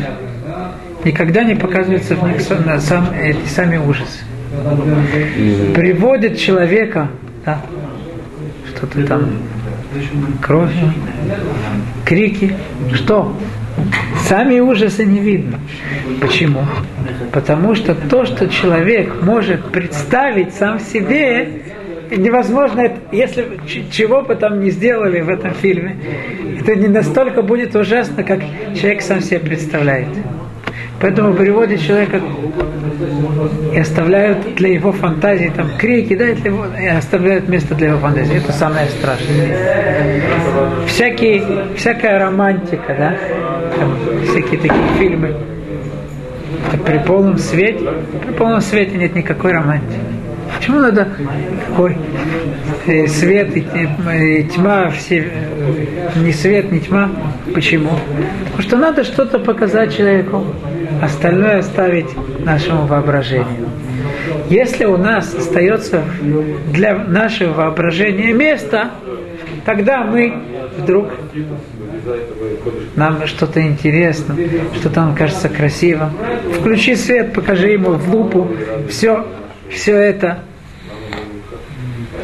никогда 1.05 1.43
не 1.43 1.55
показываются 1.55 2.15
в 2.15 2.27
них 2.27 2.41
сам, 2.41 3.09
эти 3.13 3.47
сами 3.47 3.77
ужасы. 3.77 4.23
Приводит 5.73 6.37
человека, 6.37 7.09
да, 7.45 7.61
что-то 8.75 9.05
там, 9.05 9.29
кровь, 10.41 10.73
крики, 12.03 12.53
что? 12.93 13.35
Сами 14.27 14.59
ужасы 14.59 15.05
не 15.05 15.19
видно. 15.19 15.59
Почему? 16.21 16.61
Потому 17.31 17.75
что 17.75 17.93
то, 17.93 18.25
что 18.25 18.47
человек 18.47 19.21
может 19.21 19.65
представить 19.65 20.53
сам 20.53 20.79
себе, 20.79 21.61
невозможно, 22.09 22.93
если 23.11 23.59
чего 23.91 24.21
бы 24.21 24.35
там 24.35 24.61
не 24.61 24.71
сделали 24.71 25.21
в 25.21 25.29
этом 25.29 25.53
фильме, 25.53 25.97
это 26.59 26.75
не 26.75 26.87
настолько 26.87 27.41
будет 27.41 27.75
ужасно, 27.75 28.23
как 28.23 28.39
человек 28.79 29.01
сам 29.01 29.21
себе 29.21 29.39
представляет. 29.39 30.07
Поэтому 31.01 31.33
приводят 31.33 31.81
человека 31.81 32.21
и 33.73 33.77
оставляют 33.77 34.55
для 34.55 34.69
его 34.69 34.91
фантазии 34.91 35.51
там 35.55 35.69
крики, 35.77 36.15
да, 36.15 36.25
его, 36.25 36.65
и 36.81 36.87
оставляют 36.87 37.49
место 37.49 37.75
для 37.75 37.89
его 37.89 37.99
фантазии. 37.99 38.37
Это 38.37 38.53
самое 38.53 38.87
страшное. 38.87 39.57
Всякие, 40.87 41.43
всякая 41.75 42.19
романтика, 42.19 42.95
да, 42.97 43.17
там, 43.77 43.97
всякие 44.23 44.59
такие 44.59 44.87
фильмы. 44.97 45.35
Это 46.67 46.77
при 46.83 46.97
полном 46.99 47.37
свете, 47.37 47.89
при 48.25 48.31
полном 48.33 48.61
свете 48.61 48.97
нет 48.97 49.15
никакой 49.15 49.51
романтики. 49.51 49.99
Почему 50.55 50.79
надо 50.79 51.07
какой 51.67 51.97
э, 52.85 53.07
свет 53.07 53.55
и 53.57 54.43
тьма, 54.53 54.89
все, 54.89 55.17
э, 55.17 56.19
ни 56.19 56.31
свет, 56.31 56.71
ни 56.71 56.79
тьма? 56.79 57.09
Почему? 57.53 57.91
Потому 58.45 58.61
что 58.61 58.77
надо 58.77 59.03
что-то 59.03 59.39
показать 59.39 59.95
человеку, 59.95 60.45
остальное 61.05 61.59
оставить 61.59 62.07
нашему 62.39 62.85
воображению. 62.85 63.69
Если 64.49 64.85
у 64.85 64.97
нас 64.97 65.33
остается 65.33 66.03
для 66.71 66.95
нашего 66.95 67.53
воображения 67.53 68.33
место, 68.33 68.91
тогда 69.65 70.03
мы 70.03 70.33
вдруг 70.77 71.09
нам 72.95 73.25
что-то 73.25 73.61
интересно, 73.61 74.35
что-то 74.75 75.01
нам 75.01 75.15
кажется 75.15 75.49
красивым. 75.49 76.11
Включи 76.59 76.95
свет, 76.95 77.33
покажи 77.33 77.69
ему 77.69 77.91
в 77.91 78.13
лупу, 78.13 78.51
все 78.89 79.25
все 79.69 79.95
это 79.95 80.39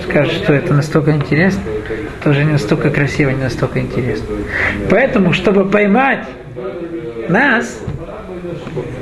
скажет, 0.03 0.33
что 0.33 0.53
это 0.53 0.73
настолько 0.73 1.11
интересно, 1.11 1.61
тоже 2.23 2.43
не 2.43 2.53
настолько 2.53 2.89
красиво, 2.89 3.29
не 3.29 3.43
настолько 3.43 3.79
интересно. 3.79 4.27
Поэтому, 4.89 5.33
чтобы 5.33 5.69
поймать 5.69 6.25
нас, 7.29 7.79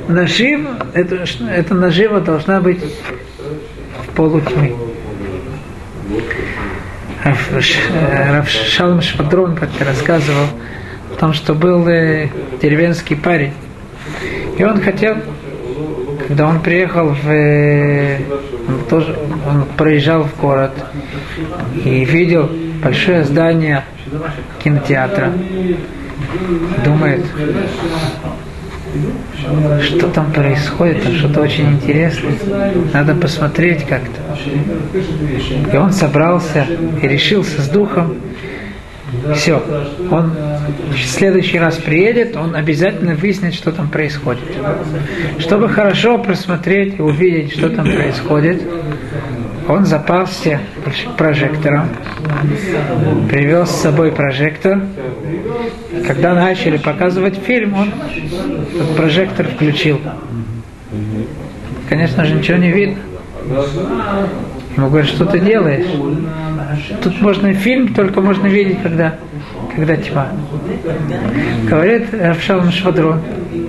нажив, 0.08 0.60
это, 0.94 1.24
эта 1.50 1.74
нажива 1.74 2.20
должна 2.20 2.60
быть 2.60 2.82
в 4.04 4.14
полутьме. 4.14 4.74
Равшалм 7.22 9.00
Швадрон 9.02 9.56
как-то 9.56 9.84
рассказывал 9.84 10.46
о 11.12 11.18
том, 11.18 11.32
что 11.32 11.54
был 11.54 11.86
э, 11.86 12.28
деревенский 12.60 13.16
парень, 13.16 13.52
и 14.58 14.64
он 14.64 14.80
хотел 14.80 15.16
когда 16.30 16.46
он 16.46 16.60
приехал 16.60 17.08
в... 17.08 17.28
Э, 17.28 18.20
он 18.68 18.84
тоже 18.88 19.18
он 19.48 19.64
проезжал 19.76 20.22
в 20.22 20.40
город 20.40 20.70
и 21.84 22.04
видел 22.04 22.48
большое 22.80 23.24
здание 23.24 23.84
кинотеатра. 24.62 25.32
Думает, 26.84 27.26
что 29.82 30.08
там 30.08 30.32
происходит, 30.32 31.02
там 31.02 31.14
что-то 31.14 31.40
очень 31.42 31.72
интересное. 31.72 32.34
Надо 32.92 33.14
посмотреть 33.14 33.84
как-то. 33.84 34.20
И 35.72 35.76
он 35.76 35.92
собрался 35.92 36.66
и 37.02 37.08
решился 37.08 37.62
с 37.62 37.68
духом 37.68 38.16
все, 39.34 39.62
он 40.10 40.32
в 40.92 41.04
следующий 41.04 41.58
раз 41.58 41.76
приедет, 41.76 42.36
он 42.36 42.54
обязательно 42.54 43.14
выяснит, 43.14 43.54
что 43.54 43.72
там 43.72 43.88
происходит. 43.88 44.44
Чтобы 45.38 45.68
хорошо 45.68 46.18
просмотреть 46.18 46.98
и 46.98 47.02
увидеть, 47.02 47.52
что 47.52 47.70
там 47.70 47.84
происходит, 47.84 48.62
он 49.70 49.86
запасся 49.86 50.60
прожектором, 51.16 51.88
привез 53.30 53.70
с 53.70 53.82
собой 53.82 54.10
прожектор. 54.10 54.80
Когда 56.06 56.34
начали 56.34 56.76
показывать 56.76 57.36
фильм, 57.36 57.74
он 57.74 57.92
этот 58.74 58.96
прожектор 58.96 59.46
включил. 59.46 60.00
Конечно 61.88 62.24
же, 62.24 62.34
ничего 62.34 62.58
не 62.58 62.72
видно. 62.72 62.98
Ему 64.76 64.88
говорят, 64.88 65.08
что 65.08 65.24
ты 65.26 65.38
делаешь? 65.38 65.86
Тут 67.02 67.20
можно 67.20 67.52
фильм, 67.54 67.94
только 67.94 68.20
можно 68.20 68.46
видеть, 68.46 68.82
когда, 68.82 69.16
когда 69.74 69.96
тьма. 69.96 70.28
Говорит 71.68 72.12
Равшалм 72.12 72.72
Швадрон. 72.72 73.20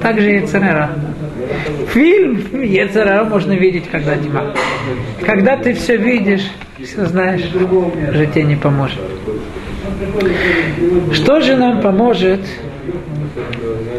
Также 0.01 0.29
Ецерера. 0.31 0.89
Фильм 1.93 2.61
Ецерера 2.61 3.25
можно 3.25 3.51
видеть, 3.51 3.89
когда 3.91 4.15
тьма. 4.15 4.53
Когда 5.25 5.57
ты 5.57 5.73
все 5.73 5.97
видишь, 5.97 6.49
все 6.81 7.05
знаешь, 7.05 7.41
тебе 7.41 8.43
не 8.43 8.55
поможет. 8.55 8.99
Что 11.13 11.41
же 11.41 11.57
нам 11.57 11.81
поможет, 11.81 12.41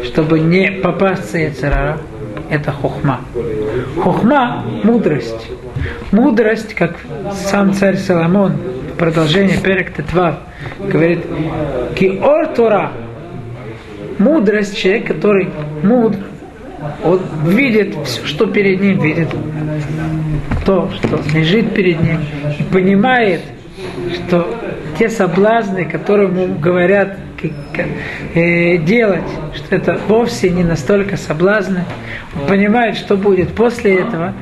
чтобы 0.03 0.39
не 0.39 0.71
попасться 0.71 1.37
Ецерера? 1.37 1.99
Это 2.49 2.71
хохма. 2.71 3.21
Хохма– 4.01 4.65
мудрость. 4.83 5.49
Мудрость, 6.11 6.73
как 6.73 6.97
сам 7.31 7.73
царь 7.73 7.97
Соломон, 7.97 8.53
продолжение 8.97 9.57
Перек 9.57 9.93
Тетвав, 9.93 10.35
говорит, 10.79 11.25
Киор 11.95 12.47
Тора, 12.47 12.91
мудрость, 14.19 14.77
человек, 14.77 15.07
который 15.07 15.49
мудр, 15.83 16.19
он 17.03 17.21
видит 17.45 17.95
все, 18.05 18.25
что 18.25 18.45
перед 18.45 18.81
ним, 18.81 18.99
видит. 18.99 19.29
То, 20.65 20.89
что 20.91 21.19
лежит 21.33 21.73
перед 21.73 22.01
ним, 22.01 22.19
и 22.59 22.63
понимает, 22.63 23.41
что 24.13 24.47
те 24.97 25.09
соблазны, 25.09 25.85
которые 25.85 26.29
ему 26.29 26.55
говорят 26.55 27.17
э, 28.33 28.77
делать, 28.77 29.23
что 29.55 29.75
это 29.75 29.99
вовсе 30.07 30.49
не 30.49 30.63
настолько 30.63 31.17
соблазны. 31.17 31.85
Он 32.39 32.47
понимает, 32.47 32.95
что 32.95 33.17
будет 33.17 33.49
после 33.49 33.99
этого, 33.99 34.33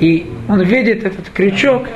и 0.00 0.26
он 0.48 0.62
видит 0.62 1.04
этот 1.04 1.30
крючок. 1.30 1.86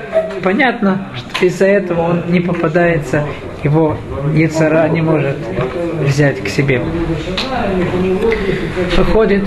Понятно, 0.42 1.08
что 1.16 1.46
из-за 1.46 1.66
этого 1.66 2.02
он 2.02 2.24
не 2.28 2.40
попадается, 2.40 3.24
его 3.64 3.96
яцера 4.34 4.88
не 4.88 5.00
может 5.00 5.36
взять 6.02 6.42
к 6.42 6.48
себе. 6.48 6.80
Выходит, 8.96 9.44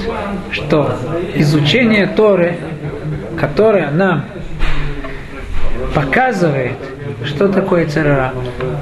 что 0.51 0.95
изучение 1.35 2.07
Торы, 2.07 2.57
которое 3.37 3.91
нам 3.91 4.25
показывает, 5.93 6.77
что 7.23 7.47
такое 7.47 7.85
цара, 7.87 8.33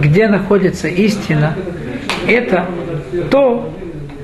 где 0.01 0.27
находится 0.27 0.87
истина, 0.87 1.55
это 2.27 2.65
то, 3.29 3.73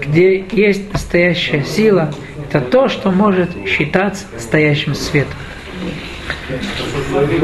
где 0.02 0.44
есть 0.52 0.92
настоящая 0.92 1.64
сила, 1.64 2.12
это 2.50 2.62
то, 2.62 2.88
что 2.88 3.12
может 3.12 3.50
считаться 3.68 4.26
настоящим 4.34 4.96
светом. 4.96 5.34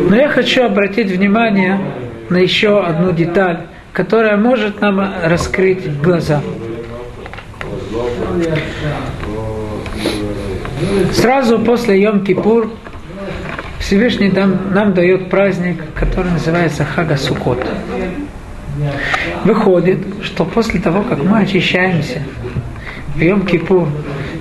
Но 0.09 0.15
я 0.15 0.29
хочу 0.29 0.63
обратить 0.63 1.11
внимание 1.11 1.79
на 2.29 2.37
еще 2.37 2.83
одну 2.83 3.11
деталь, 3.11 3.61
которая 3.93 4.37
может 4.37 4.81
нам 4.81 4.99
раскрыть 5.23 5.89
глаза. 6.01 6.41
Сразу 11.13 11.59
после 11.59 12.01
Йом-Кипур 12.03 12.71
Всевышний 13.79 14.29
нам, 14.29 14.73
нам 14.73 14.93
дает 14.93 15.29
праздник, 15.29 15.81
который 15.95 16.31
называется 16.31 16.85
Хага 16.85 17.17
Сукот. 17.17 17.65
Выходит, 19.43 19.99
что 20.21 20.45
после 20.45 20.79
того, 20.79 21.01
как 21.01 21.19
мы 21.23 21.39
очищаемся 21.39 22.21
в 23.15 23.19
Йом-Кипур, 23.19 23.87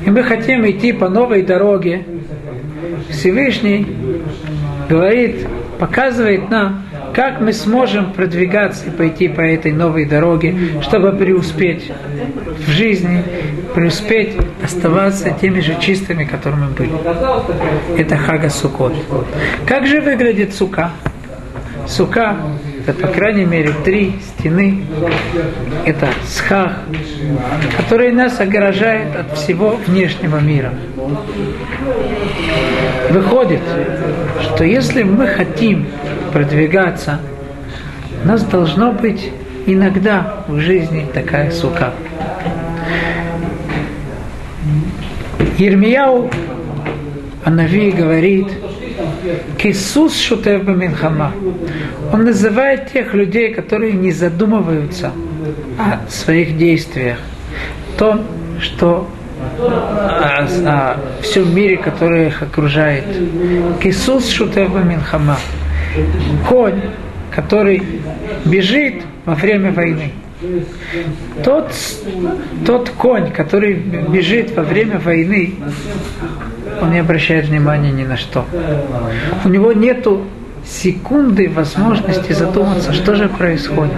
и 0.04 0.10
мы 0.10 0.22
хотим 0.22 0.68
идти 0.68 0.92
по 0.92 1.08
новой 1.08 1.42
дороге, 1.42 2.04
Всевышний 3.18 3.84
говорит, 4.88 5.46
показывает 5.80 6.48
нам, 6.50 6.84
как 7.14 7.40
мы 7.40 7.52
сможем 7.52 8.12
продвигаться 8.12 8.86
и 8.86 8.90
пойти 8.90 9.26
по 9.26 9.40
этой 9.40 9.72
новой 9.72 10.04
дороге, 10.04 10.54
чтобы 10.82 11.10
преуспеть 11.12 11.90
в 12.64 12.70
жизни, 12.70 13.24
преуспеть 13.74 14.36
оставаться 14.62 15.30
теми 15.32 15.58
же 15.60 15.76
чистыми, 15.80 16.24
которыми 16.24 16.66
мы 16.66 16.70
были. 16.70 16.92
Это 18.00 18.16
Хага 18.16 18.50
Сукот. 18.50 18.94
Как 19.66 19.86
же 19.86 20.00
выглядит 20.00 20.54
сука? 20.54 20.92
Сука– 21.88 22.36
это, 22.88 23.06
по 23.06 23.08
крайней 23.08 23.44
мере, 23.44 23.72
три 23.84 24.14
стены. 24.22 24.82
Это 25.84 26.08
схах, 26.26 26.78
который 27.76 28.12
нас 28.12 28.40
ограждает 28.40 29.14
от 29.14 29.36
всего 29.36 29.78
внешнего 29.86 30.38
мира. 30.38 30.72
Выходит, 33.10 33.60
что 34.40 34.64
если 34.64 35.02
мы 35.02 35.26
хотим 35.26 35.86
продвигаться, 36.32 37.20
у 38.24 38.28
нас 38.28 38.42
должно 38.44 38.92
быть 38.92 39.30
иногда 39.66 40.44
в 40.48 40.58
жизни 40.58 41.06
такая 41.12 41.50
сука. 41.50 41.92
Ермияу 45.58 46.30
Анави 47.44 47.90
говорит, 47.90 48.48
Кисус 49.56 50.18
Шутев 50.18 50.66
Минхама. 50.66 51.32
Он 52.12 52.24
называет 52.24 52.92
тех 52.92 53.14
людей, 53.14 53.52
которые 53.52 53.92
не 53.92 54.12
задумываются 54.12 55.12
о 55.78 56.08
своих 56.10 56.56
действиях, 56.56 57.18
о 57.94 57.98
том, 57.98 58.24
что 58.60 59.08
о, 59.58 60.46
о 60.66 60.96
всем 61.22 61.54
мире, 61.54 61.76
который 61.76 62.28
их 62.28 62.42
окружает. 62.42 63.04
Кисус 63.82 64.28
Шутев 64.28 64.72
Минхама. 64.84 65.36
Конь, 66.48 66.80
который 67.30 67.82
бежит 68.44 69.02
во 69.24 69.34
время 69.34 69.72
войны. 69.72 70.12
Тот, 71.42 71.72
тот 72.64 72.90
конь, 72.90 73.32
который 73.32 73.74
бежит 73.74 74.54
во 74.56 74.62
время 74.62 74.98
войны, 74.98 75.54
он 76.80 76.92
не 76.92 76.98
обращает 76.98 77.46
внимания 77.46 77.90
ни 77.90 78.04
на 78.04 78.16
что. 78.16 78.44
У 79.44 79.48
него 79.48 79.72
нет 79.72 80.06
секунды 80.66 81.48
возможности 81.48 82.32
задуматься, 82.32 82.92
что 82.92 83.14
же 83.14 83.28
происходит. 83.28 83.94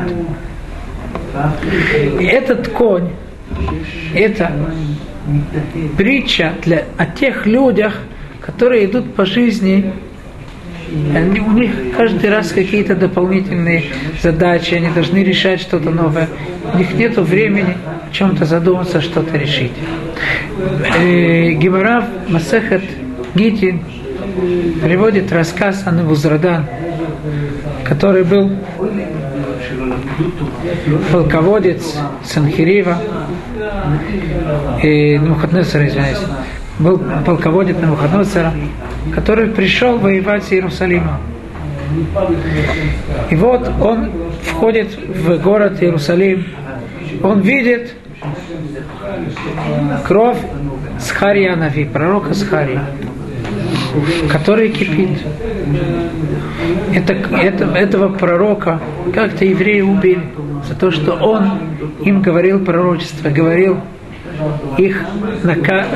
И 2.19 2.25
этот 2.25 2.69
конь, 2.69 3.11
это 4.15 4.53
притча 5.97 6.55
для, 6.65 6.85
о 6.97 7.07
тех 7.07 7.47
людях, 7.47 7.95
которые 8.41 8.87
идут 8.87 9.15
по 9.15 9.25
жизни 9.25 9.93
они, 11.15 11.41
у 11.41 11.53
них 11.53 11.71
каждый 11.97 12.31
раз 12.31 12.51
какие-то 12.51 12.97
дополнительные 12.97 13.85
задачи, 14.21 14.75
они 14.75 14.91
должны 14.91 15.19
решать 15.19 15.61
что-то 15.61 15.91
новое. 15.91 16.29
У 16.75 16.79
них 16.79 16.95
нет 16.95 17.17
времени 17.17 17.77
чем-то 18.13 18.45
задуматься, 18.45 19.01
что-то 19.01 19.37
решить. 19.37 19.73
Э, 20.99 21.53
Геморав 21.53 22.05
Масехет 22.29 22.83
Гитин 23.35 23.83
приводит 24.83 25.33
рассказ 25.33 25.83
о 25.87 25.93
Невузрадан, 25.93 26.67
который 27.85 28.25
был 28.25 28.51
полководец 31.13 31.97
Санхирива, 32.25 32.99
и 34.83 35.19
Навуходнесара, 35.19 35.87
извиняюсь, 35.87 36.19
был 36.79 37.01
полководец 37.25 37.77
Навуходнесара, 37.77 38.53
который 39.15 39.49
пришел 39.49 39.99
воевать 39.99 40.45
с 40.45 40.53
Иерусалимом. 40.53 41.19
И 43.31 43.37
вот 43.37 43.69
он 43.81 44.11
входит 44.43 44.97
в 44.97 45.39
город 45.39 45.83
Иерусалим, 45.83 46.47
он 47.23 47.41
видит 47.41 47.95
кровь 50.07 50.39
Схария 50.99 51.57
Нави, 51.57 51.85
пророка 51.85 52.35
Схария, 52.35 52.85
который 54.31 54.71
кипит. 54.71 55.19
Это, 56.95 57.13
это, 57.13 57.65
этого 57.67 58.09
пророка 58.09 58.81
как-то 59.15 59.45
евреи 59.45 59.81
убили 59.81 60.25
за 60.69 60.75
то, 60.75 60.91
что 60.91 61.13
он 61.13 61.61
им 62.05 62.23
говорил 62.23 62.65
пророчество, 62.65 63.31
говорил 63.31 63.79
их 64.79 65.05
нака... 65.43 65.87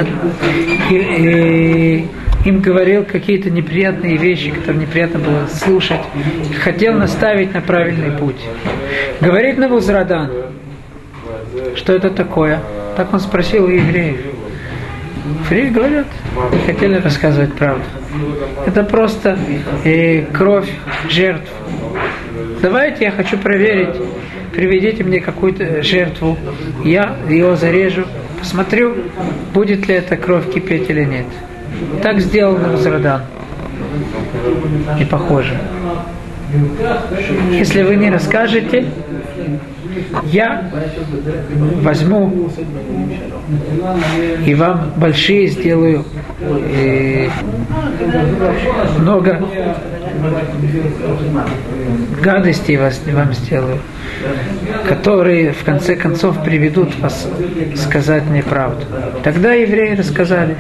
и, 0.90 0.94
и, 0.94 2.08
им 2.44 2.60
говорил 2.60 3.04
какие-то 3.04 3.50
неприятные 3.50 4.18
вещи, 4.18 4.50
которые 4.50 4.82
неприятно 4.82 5.18
было 5.18 5.46
слушать, 5.46 6.00
хотел 6.62 6.94
наставить 6.94 7.54
на 7.54 7.62
правильный 7.62 8.10
путь. 8.10 8.40
Говорит 9.20 9.56
Навузрадан, 9.56 10.30
что 11.74 11.92
это 11.92 12.10
такое? 12.10 12.60
Так 12.96 13.12
он 13.12 13.20
спросил 13.20 13.64
у 13.64 13.68
евреев. 13.68 14.20
Евреи 15.44 15.70
говорят, 15.70 16.06
не 16.52 16.58
хотели 16.58 16.96
рассказывать 16.96 17.54
правду. 17.54 17.84
Это 18.66 18.84
просто 18.84 19.38
э, 19.84 20.22
кровь 20.32 20.70
жертв. 21.08 21.50
Давайте 22.60 23.04
я 23.04 23.10
хочу 23.10 23.36
проверить, 23.38 23.96
приведите 24.52 25.04
мне 25.04 25.20
какую-то 25.20 25.82
жертву, 25.82 26.38
я 26.84 27.16
ее 27.28 27.56
зарежу, 27.56 28.04
посмотрю, 28.38 28.96
будет 29.52 29.88
ли 29.88 29.94
эта 29.94 30.16
кровь 30.16 30.52
кипеть 30.52 30.88
или 30.90 31.04
нет. 31.04 31.26
Так 32.02 32.20
сделал 32.20 32.56
Назрадан. 32.56 33.22
Не 34.98 35.04
похоже. 35.04 35.58
Если 37.50 37.82
вы 37.82 37.96
не 37.96 38.10
расскажете, 38.10 38.86
я 40.24 40.70
возьму 41.82 42.50
и 44.46 44.54
вам 44.54 44.92
большие 44.96 45.48
сделаю 45.48 46.04
и 46.40 47.28
много 48.98 49.40
гадостей 52.22 52.76
вас, 52.76 53.00
вам 53.06 53.32
сделаю, 53.34 53.78
которые 54.88 55.52
в 55.52 55.64
конце 55.64 55.96
концов 55.96 56.42
приведут 56.42 56.98
вас 57.00 57.28
сказать 57.76 58.24
мне 58.24 58.42
правду. 58.42 58.86
Тогда 59.22 59.52
евреи 59.52 59.94
рассказали, 59.94 60.56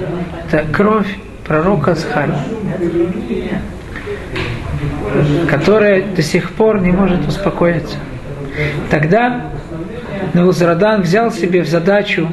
это 0.46 0.64
кровь 0.72 1.08
пророка 1.46 1.94
Схари, 1.94 2.32
которая 5.48 6.02
до 6.02 6.22
сих 6.22 6.50
пор 6.52 6.80
не 6.80 6.92
может 6.92 7.26
успокоиться. 7.26 7.96
Тогда 8.90 9.50
Наузрадан 10.32 11.02
взял 11.02 11.30
себе 11.30 11.62
в 11.62 11.68
задачу 11.68 12.28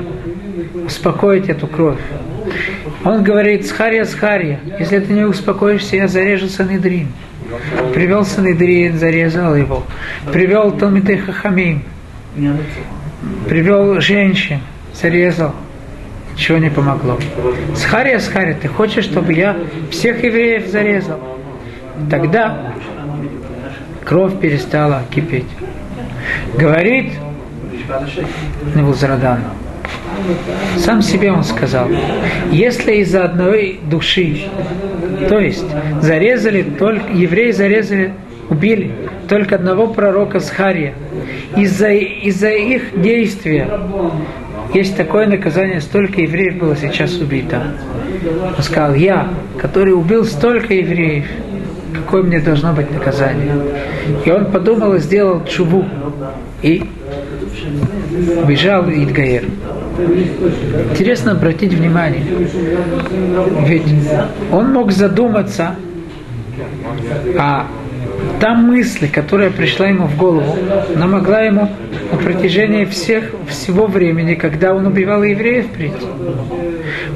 успокоить 0.86 1.50
эту 1.50 1.67
кровь. 1.67 2.00
Он 3.04 3.24
говорит, 3.24 3.65
Схария, 3.65 4.06
Схария, 4.06 4.60
если 4.80 5.00
ты 5.00 5.13
не 5.13 5.24
успокоишься, 5.24 5.96
я 5.96 6.08
зарежу 6.08 6.48
Санедрин. 6.48 7.08
Привел 7.94 8.26
Санедрин, 8.26 8.98
зарезал 8.98 9.56
его. 9.56 9.84
Привел 10.32 10.72
Талмиды 10.72 11.17
Хахамим. 11.17 11.84
Привел 13.48 14.00
женщин, 14.00 14.60
зарезал. 14.94 15.54
Ничего 16.34 16.58
не 16.58 16.70
помогло. 16.70 17.20
Схария, 17.76 18.20
Схария, 18.20 18.56
ты 18.60 18.67
хочешь, 18.67 19.06
чтобы 19.06 19.34
я 19.34 19.58
всех 19.89 20.24
евреев 20.24 20.67
зарезал? 20.67 21.20
Тогда 22.10 22.73
кровь 24.06 24.39
перестала 24.39 25.04
кипеть. 25.10 25.45
Говорит 26.58 27.13
Невузрадан, 28.75 29.39
сам 30.77 31.01
себе 31.01 31.32
он 31.32 31.43
сказал, 31.43 31.88
если 32.51 32.95
из-за 32.97 33.25
одной 33.25 33.80
души, 33.89 34.47
то 35.27 35.39
есть 35.39 35.65
зарезали, 36.01 36.63
только 36.63 37.12
евреи 37.12 37.51
зарезали, 37.51 38.13
убили 38.49 38.91
только 39.27 39.56
одного 39.56 39.88
пророка 39.88 40.39
Схария, 40.39 40.93
из-за 41.56 41.91
из 41.91 42.43
их 42.43 43.01
действия 43.01 43.67
есть 44.73 44.95
такое 44.95 45.27
наказание, 45.27 45.82
столько 45.82 46.21
евреев 46.21 46.58
было 46.58 46.75
сейчас 46.77 47.19
убито. 47.19 47.73
Он 48.58 48.63
сказал, 48.63 48.93
я, 48.93 49.30
который 49.58 49.93
убил 49.93 50.23
столько 50.23 50.73
евреев, 50.73 51.25
какое 52.12 52.24
мне 52.24 52.41
должно 52.41 52.74
быть 52.74 52.91
наказание. 52.91 53.54
И 54.26 54.30
он 54.30 54.52
подумал 54.52 54.95
и 54.95 55.00
сделал 55.00 55.45
чубу. 55.45 55.86
И 56.62 56.84
бежал 58.45 58.84
Идгаер. 58.89 59.45
Интересно 60.91 61.32
обратить 61.32 61.74
внимание, 61.74 62.21
ведь 63.65 63.84
он 64.52 64.74
мог 64.74 64.91
задуматься 64.91 65.76
о 67.39 67.65
та 68.39 68.53
мысль, 68.53 69.10
которая 69.10 69.49
пришла 69.49 69.88
ему 69.88 70.07
в 70.07 70.17
голову, 70.17 70.57
она 70.95 71.07
могла 71.07 71.41
ему 71.41 71.69
на 72.12 72.17
протяжении 72.17 72.86
всех, 72.86 73.31
всего 73.47 73.86
времени, 73.88 74.36
когда 74.36 74.73
он 74.73 74.86
убивал 74.88 75.23
евреев, 75.23 75.67
прийти. 75.67 76.07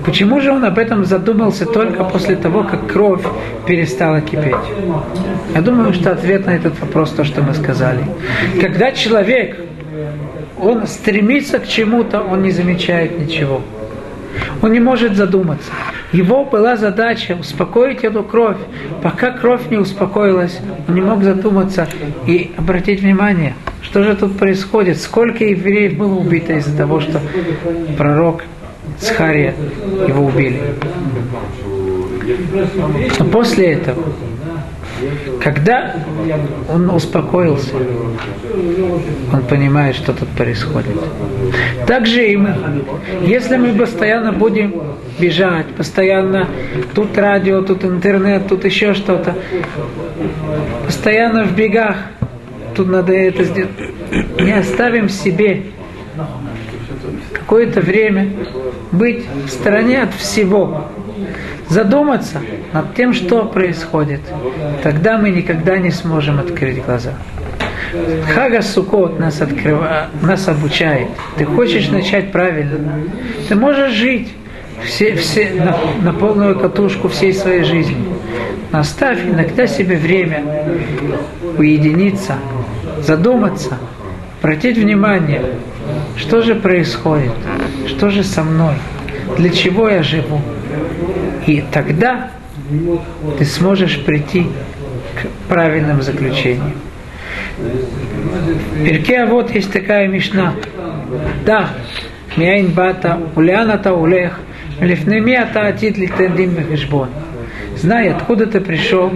Почему 0.05 0.39
же 0.39 0.51
он 0.51 0.63
об 0.65 0.77
этом 0.77 1.03
задумался 1.05 1.65
только 1.65 2.03
после 2.03 2.35
того, 2.35 2.63
как 2.63 2.87
кровь 2.87 3.23
перестала 3.65 4.21
кипеть? 4.21 4.55
Я 5.53 5.61
думаю, 5.61 5.93
что 5.93 6.11
ответ 6.11 6.45
на 6.45 6.51
этот 6.51 6.79
вопрос 6.79 7.11
то, 7.11 7.23
что 7.23 7.41
мы 7.41 7.53
сказали. 7.53 8.03
Когда 8.61 8.91
человек, 8.91 9.57
он 10.61 10.85
стремится 10.85 11.59
к 11.59 11.67
чему-то, 11.67 12.21
он 12.21 12.43
не 12.43 12.51
замечает 12.51 13.19
ничего. 13.19 13.61
Он 14.61 14.71
не 14.71 14.79
может 14.79 15.15
задуматься. 15.15 15.71
Его 16.11 16.45
была 16.45 16.77
задача 16.77 17.37
успокоить 17.39 18.03
эту 18.03 18.23
кровь. 18.23 18.57
Пока 19.01 19.31
кровь 19.31 19.69
не 19.69 19.77
успокоилась, 19.77 20.59
он 20.87 20.95
не 20.95 21.01
мог 21.01 21.23
задуматься 21.23 21.87
и 22.25 22.51
обратить 22.57 23.01
внимание, 23.01 23.55
что 23.81 24.03
же 24.03 24.15
тут 24.15 24.37
происходит, 24.37 24.97
сколько 24.97 25.43
евреев 25.43 25.97
было 25.97 26.15
убито 26.15 26.53
из-за 26.53 26.75
того, 26.75 26.99
что 26.99 27.21
пророк 27.97 28.43
Схария 28.99 29.55
его 30.07 30.25
убили. 30.25 30.61
Но 33.19 33.25
после 33.25 33.73
этого 33.73 34.03
когда 35.41 35.95
он 36.69 36.89
успокоился, 36.89 37.75
он 39.34 39.41
понимает, 39.43 39.95
что 39.95 40.13
тут 40.13 40.29
происходит. 40.29 40.95
Так 41.88 42.05
же 42.05 42.25
и 42.25 42.36
мы. 42.38 42.55
Если 43.21 43.58
мы 43.58 43.73
постоянно 43.73 44.31
будем 44.31 44.73
бежать, 45.19 45.67
постоянно 45.75 46.47
тут 46.93 47.17
радио, 47.17 47.62
тут 47.62 47.84
интернет, 47.84 48.47
тут 48.47 48.65
еще 48.65 48.93
что-то, 48.93 49.36
постоянно 50.86 51.43
в 51.43 51.55
бегах, 51.55 51.97
тут 52.75 52.88
надо 52.88 53.13
это 53.13 53.43
сделать, 53.43 53.71
не 54.39 54.53
оставим 54.53 55.10
себе 55.10 55.63
какое-то 57.34 57.81
время 57.81 58.29
быть 58.91 59.25
в 59.45 59.49
стороне 59.49 60.03
от 60.03 60.13
всего, 60.13 60.86
задуматься 61.69 62.41
над 62.73 62.95
тем, 62.95 63.13
что 63.13 63.45
происходит, 63.45 64.21
тогда 64.84 65.17
мы 65.17 65.30
никогда 65.30 65.78
не 65.78 65.91
сможем 65.91 66.39
открыть 66.39 66.84
глаза. 66.84 67.13
Хага 68.34 68.62
Сукот 68.62 69.19
нас, 69.19 69.41
открыва, 69.41 70.08
нас 70.21 70.47
обучает. 70.47 71.08
Ты 71.38 71.45
хочешь 71.45 71.89
начать 71.89 72.32
правильно, 72.32 72.99
ты 73.47 73.56
можешь 73.56 73.93
жить 73.93 74.34
все, 74.84 75.15
все, 75.15 75.51
на, 75.51 75.78
на 76.01 76.13
полную 76.13 76.60
катушку 76.60 77.08
всей 77.08 77.34
своей 77.34 77.63
жизни. 77.63 77.97
Но 78.71 78.80
оставь 78.80 79.19
иногда 79.25 79.67
себе 79.67 79.95
время 79.95 80.43
уединиться, 81.58 82.36
задуматься, 83.01 83.78
обратить 84.41 84.78
внимание, 84.78 85.41
что 86.17 86.41
же 86.41 86.56
происходит, 86.56 87.32
что 87.88 88.10
же 88.10 88.23
со 88.23 88.43
мной, 88.43 88.75
для 89.38 89.49
чего 89.49 89.89
я 89.89 90.04
живу. 90.04 90.41
И 91.45 91.63
тогда 91.71 92.31
ты 93.38 93.45
сможешь 93.45 94.03
прийти 94.03 94.47
к 95.15 95.49
правильным 95.49 96.01
заключениям. 96.01 96.73
Перке 98.83 99.25
вот 99.25 99.51
есть 99.51 99.71
такая 99.71 100.07
мишна. 100.07 100.53
Да, 101.45 101.69
мяйн 102.35 102.71
бата, 102.71 103.19
уляната 103.35 103.93
улех, 103.93 104.39
лифнеми 104.79 105.33
ата 105.35 105.67
атит 105.67 105.97
литендин 105.97 106.55
мехешбон. 106.55 107.09
Знай, 107.77 108.09
откуда 108.09 108.45
ты 108.47 108.61
пришел, 108.61 109.11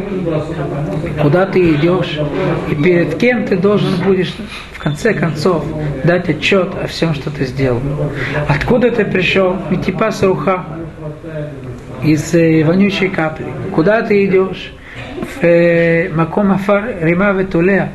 куда 1.22 1.45
ты 1.45 1.72
идешь, 1.76 2.19
и 2.69 2.76
перед 2.76 3.15
кем 3.17 3.45
ты 3.45 3.56
должен 3.56 3.95
будешь 4.06 4.34
в 4.74 4.80
конце 4.80 5.13
концов 5.13 5.63
дать 6.04 6.30
отчет 6.30 6.69
о 6.82 6.88
всем, 6.88 7.13
что 7.13 7.32
ты 7.32 7.45
сделал. 7.45 7.82
Откуда 8.48 8.91
ты 8.91 9.06
пришел? 9.06 9.56
Митипа 9.69 10.12
руха 10.22 10.65
из 12.04 12.34
э, 12.34 12.64
вонючей 12.64 13.10
капли. 13.10 13.46
Куда 13.74 14.02
ты 14.02 14.26
идешь? 14.26 14.74
В 15.20 15.44
э, 15.44 16.10
Маком 16.10 16.52
Афар 16.52 16.96
Рима 17.02 17.32
Ветулеа, 17.32 17.90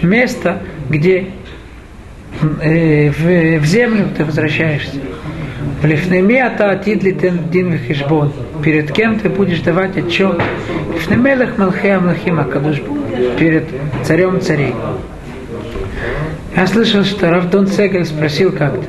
в 0.00 0.04
место, 0.04 0.58
где 0.88 1.26
э, 2.62 3.10
в, 3.10 3.64
землю 3.64 4.08
ты 4.16 4.24
возвращаешься. 4.24 4.98
В 5.82 5.86
Лифнемиата 5.86 6.70
Атидли 6.70 7.10
Дин 7.10 7.72
Вихишбон. 7.72 8.32
Перед 8.62 8.92
кем 8.92 9.18
ты 9.18 9.28
будешь 9.28 9.60
давать 9.60 9.96
отчет? 9.96 10.40
Лифнемелах 10.94 11.58
Малхея 11.58 11.98
Млахима 11.98 12.44
Кадуш 12.44 12.80
перед 13.38 13.64
царем 14.04 14.40
царей. 14.40 14.74
Я 16.54 16.66
слышал, 16.66 17.04
что 17.04 17.30
Равдон 17.30 17.66
Цегель 17.66 18.04
спросил 18.04 18.52
как-то, 18.52 18.84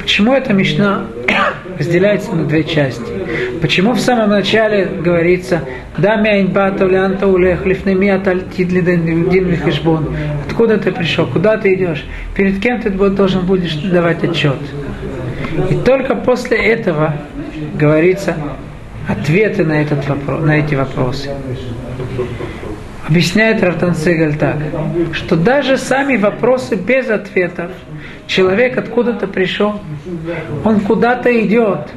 почему 0.00 0.32
эта 0.32 0.52
мечта 0.52 1.04
разделяется 1.78 2.32
на 2.32 2.44
две 2.44 2.64
части. 2.64 3.23
Почему 3.64 3.94
в 3.94 4.00
самом 4.00 4.28
начале 4.28 4.84
говорится 4.84 5.62
«Да 5.96 6.16
мяйн 6.16 6.48
бата 6.48 6.84
улянта 6.84 7.26
улех 7.26 7.64
лифнеми 7.64 8.10
атальтидли 8.10 8.82
дин 8.82 9.46
вихешбон» 9.46 10.14
Откуда 10.46 10.76
ты 10.76 10.92
пришел? 10.92 11.26
Куда 11.26 11.56
ты 11.56 11.72
идешь? 11.72 12.04
Перед 12.36 12.60
кем 12.60 12.82
ты 12.82 12.90
должен 12.90 13.46
будешь 13.46 13.74
давать 13.76 14.22
отчет? 14.22 14.58
И 15.70 15.76
только 15.76 16.14
после 16.14 16.58
этого 16.58 17.14
говорится 17.74 18.36
ответы 19.08 19.64
на, 19.64 19.80
этот 19.80 20.06
вопрос, 20.10 20.44
на 20.44 20.58
эти 20.58 20.74
вопросы. 20.74 21.30
Объясняет 23.08 23.62
Равтан 23.62 23.94
Сегаль 23.94 24.36
так, 24.36 24.58
что 25.12 25.36
даже 25.36 25.78
сами 25.78 26.18
вопросы 26.18 26.76
без 26.76 27.08
ответов, 27.08 27.70
человек 28.26 28.76
откуда-то 28.76 29.26
пришел, 29.26 29.80
он 30.66 30.80
куда-то 30.80 31.30
идет, 31.40 31.88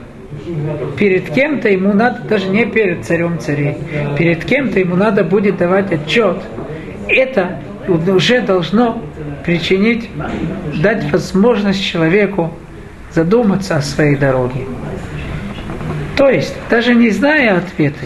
перед 0.97 1.29
кем-то 1.29 1.69
ему 1.69 1.93
надо, 1.93 2.21
даже 2.27 2.47
не 2.47 2.65
перед 2.65 3.05
царем 3.05 3.39
царей, 3.39 3.77
перед 4.17 4.43
кем-то 4.45 4.79
ему 4.79 4.95
надо 4.95 5.23
будет 5.23 5.57
давать 5.57 5.91
отчет. 5.91 6.37
Это 7.07 7.59
уже 7.87 8.41
должно 8.41 9.01
причинить, 9.45 10.09
дать 10.81 11.09
возможность 11.11 11.83
человеку 11.83 12.53
задуматься 13.13 13.77
о 13.77 13.81
своей 13.81 14.15
дороге. 14.15 14.65
То 16.17 16.29
есть, 16.29 16.55
даже 16.69 16.95
не 16.95 17.11
зная 17.11 17.57
ответы, 17.57 18.05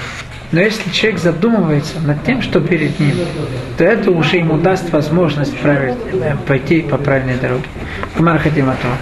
но 0.52 0.60
если 0.60 0.90
человек 0.92 1.20
задумывается 1.20 2.00
над 2.02 2.24
тем, 2.26 2.42
что 2.42 2.60
перед 2.60 3.00
ним, 3.00 3.16
то 3.78 3.86
это 3.86 4.12
уже 4.12 4.38
ему 4.38 4.58
даст 4.58 4.92
возможность 4.92 5.58
править, 5.58 5.96
пойти 6.46 6.82
по 6.82 6.98
правильной 6.98 7.36
дороге. 7.36 7.64
Гмар 8.18 8.38
Хатиматова. 8.38 8.98